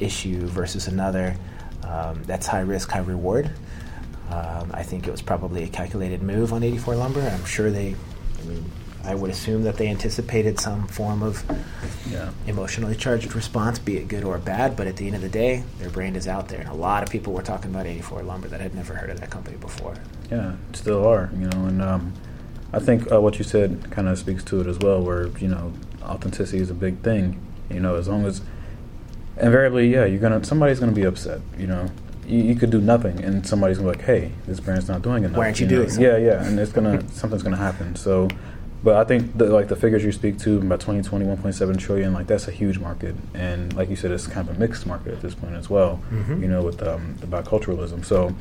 issue 0.00 0.46
versus 0.46 0.88
another, 0.88 1.36
um, 1.84 2.22
that's 2.24 2.46
high 2.46 2.60
risk, 2.60 2.90
high 2.90 3.00
reward. 3.00 3.50
Um, 4.30 4.70
I 4.74 4.82
think 4.82 5.06
it 5.06 5.10
was 5.10 5.22
probably 5.22 5.62
a 5.62 5.68
calculated 5.68 6.22
move 6.22 6.52
on 6.52 6.62
84 6.62 6.96
Lumber. 6.96 7.20
I'm 7.20 7.44
sure 7.44 7.70
they, 7.70 7.94
I 8.40 8.44
mean, 8.44 8.64
I 9.04 9.14
would 9.14 9.30
assume 9.30 9.62
that 9.62 9.76
they 9.76 9.86
anticipated 9.86 10.58
some 10.58 10.88
form 10.88 11.22
of 11.22 11.44
yeah. 12.10 12.30
emotionally 12.48 12.96
charged 12.96 13.36
response, 13.36 13.78
be 13.78 13.96
it 13.98 14.08
good 14.08 14.24
or 14.24 14.38
bad. 14.38 14.76
But 14.76 14.88
at 14.88 14.96
the 14.96 15.06
end 15.06 15.14
of 15.14 15.22
the 15.22 15.28
day, 15.28 15.62
their 15.78 15.90
brand 15.90 16.16
is 16.16 16.26
out 16.26 16.48
there, 16.48 16.58
and 16.58 16.68
a 16.68 16.74
lot 16.74 17.04
of 17.04 17.08
people 17.08 17.32
were 17.32 17.42
talking 17.42 17.70
about 17.70 17.86
84 17.86 18.24
Lumber 18.24 18.48
that 18.48 18.60
had 18.60 18.74
never 18.74 18.94
heard 18.94 19.10
of 19.10 19.20
that 19.20 19.30
company 19.30 19.56
before. 19.58 19.94
Yeah, 20.28 20.56
still 20.72 21.06
are, 21.06 21.30
you 21.38 21.46
know. 21.46 21.66
And 21.66 21.80
um, 21.80 22.12
I 22.72 22.78
think 22.78 23.10
uh, 23.10 23.20
what 23.20 23.38
you 23.38 23.44
said 23.44 23.90
kind 23.90 24.08
of 24.08 24.18
speaks 24.18 24.42
to 24.44 24.60
it 24.60 24.66
as 24.66 24.78
well, 24.78 25.02
where 25.02 25.28
you 25.38 25.48
know 25.48 25.72
authenticity 26.02 26.58
is 26.58 26.70
a 26.70 26.74
big 26.74 27.00
thing. 27.00 27.40
You 27.70 27.80
know, 27.80 27.96
as 27.96 28.08
long 28.08 28.24
as 28.24 28.42
invariably, 29.40 29.92
yeah, 29.92 30.04
you're 30.04 30.20
gonna 30.20 30.44
somebody's 30.44 30.80
gonna 30.80 30.92
be 30.92 31.04
upset. 31.04 31.40
You 31.58 31.66
know, 31.66 31.88
you, 32.26 32.42
you, 32.42 32.54
could 32.56 32.70
do 32.70 32.80
nothing, 32.80 33.22
and 33.22 33.46
somebody's 33.46 33.78
gonna 33.78 33.92
be 33.92 33.98
like, 33.98 34.06
"Hey, 34.06 34.32
this 34.46 34.60
brand's 34.60 34.88
not 34.88 35.02
doing 35.02 35.24
enough." 35.24 35.36
Why 35.36 35.46
aren't 35.46 35.60
you, 35.60 35.66
you 35.66 35.84
doing? 35.84 36.00
Yeah, 36.00 36.16
yeah, 36.16 36.44
and 36.44 36.58
it's 36.58 36.72
gonna 36.72 37.08
something's 37.10 37.42
gonna 37.42 37.56
happen. 37.56 37.96
So, 37.96 38.28
but 38.82 38.96
I 38.96 39.04
think 39.04 39.36
the, 39.36 39.46
like 39.46 39.68
the 39.68 39.76
figures 39.76 40.04
you 40.04 40.12
speak 40.12 40.38
to 40.40 40.58
about 40.58 40.80
2020, 40.80 41.24
1.7 41.24 41.78
trillion, 41.78 42.12
like 42.12 42.26
that's 42.26 42.48
a 42.48 42.52
huge 42.52 42.78
market, 42.78 43.14
and 43.34 43.72
like 43.74 43.90
you 43.90 43.96
said, 43.96 44.10
it's 44.10 44.26
kind 44.26 44.48
of 44.48 44.56
a 44.56 44.58
mixed 44.58 44.86
market 44.86 45.12
at 45.12 45.22
this 45.22 45.34
point 45.34 45.54
as 45.54 45.70
well. 45.70 46.00
Mm-hmm. 46.10 46.42
You 46.42 46.48
know, 46.48 46.62
with 46.62 46.82
um, 46.82 47.16
the 47.20 47.26
biculturalism. 47.26 48.04
So, 48.04 48.34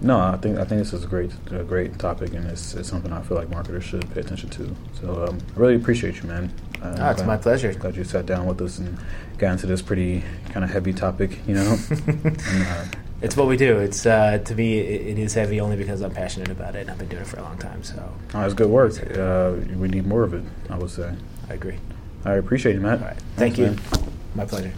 no, 0.00 0.18
I 0.18 0.36
think 0.36 0.58
I 0.58 0.64
think 0.64 0.80
this 0.80 0.92
is 0.92 1.04
a 1.04 1.06
great 1.06 1.32
a 1.50 1.64
great 1.64 1.98
topic, 1.98 2.34
and 2.34 2.46
it's, 2.46 2.74
it's 2.74 2.88
something 2.88 3.12
I 3.12 3.22
feel 3.22 3.36
like 3.36 3.48
marketers 3.48 3.84
should 3.84 4.08
pay 4.12 4.20
attention 4.20 4.50
to. 4.50 4.76
So, 5.00 5.26
um, 5.26 5.38
I 5.56 5.58
really 5.58 5.76
appreciate 5.76 6.22
you, 6.22 6.28
man. 6.28 6.52
Uh, 6.82 6.96
oh, 6.98 7.10
it's 7.10 7.22
glad, 7.22 7.26
my 7.26 7.36
pleasure. 7.36 7.72
Glad 7.72 7.96
you 7.96 8.04
sat 8.04 8.26
down 8.26 8.46
with 8.46 8.60
us 8.60 8.78
and 8.78 8.98
got 9.38 9.52
into 9.52 9.66
this 9.66 9.82
pretty 9.82 10.22
kind 10.50 10.64
of 10.64 10.70
heavy 10.70 10.92
topic. 10.92 11.38
You 11.46 11.54
know. 11.54 11.78
and, 12.06 12.66
uh, 12.66 12.84
it's 13.22 13.36
what 13.36 13.48
we 13.48 13.56
do. 13.56 13.78
It's 13.78 14.04
uh, 14.04 14.38
to 14.38 14.54
me, 14.54 14.78
it, 14.78 15.18
it 15.18 15.18
is 15.18 15.34
heavy 15.34 15.60
only 15.60 15.76
because 15.76 16.02
I'm 16.02 16.12
passionate 16.12 16.50
about 16.50 16.76
it, 16.76 16.80
and 16.80 16.90
I've 16.90 16.98
been 16.98 17.08
doing 17.08 17.22
it 17.22 17.28
for 17.28 17.38
a 17.38 17.42
long 17.42 17.56
time. 17.58 17.82
So 17.82 17.94
oh, 18.34 18.40
that's 18.40 18.54
good 18.54 18.68
work. 18.68 18.92
Uh, 19.16 19.54
we 19.76 19.88
need 19.88 20.06
more 20.06 20.22
of 20.22 20.34
it. 20.34 20.44
I 20.68 20.76
would 20.76 20.90
say. 20.90 21.14
I 21.48 21.54
agree. 21.54 21.78
I 22.24 22.34
appreciate 22.34 22.76
it, 22.76 22.80
Matt. 22.80 23.00
All 23.00 23.06
right. 23.06 23.16
Thank 23.36 23.56
Thanks, 23.56 23.58
you. 23.58 23.66
Man. 23.66 24.12
My 24.34 24.44
pleasure. 24.44 24.72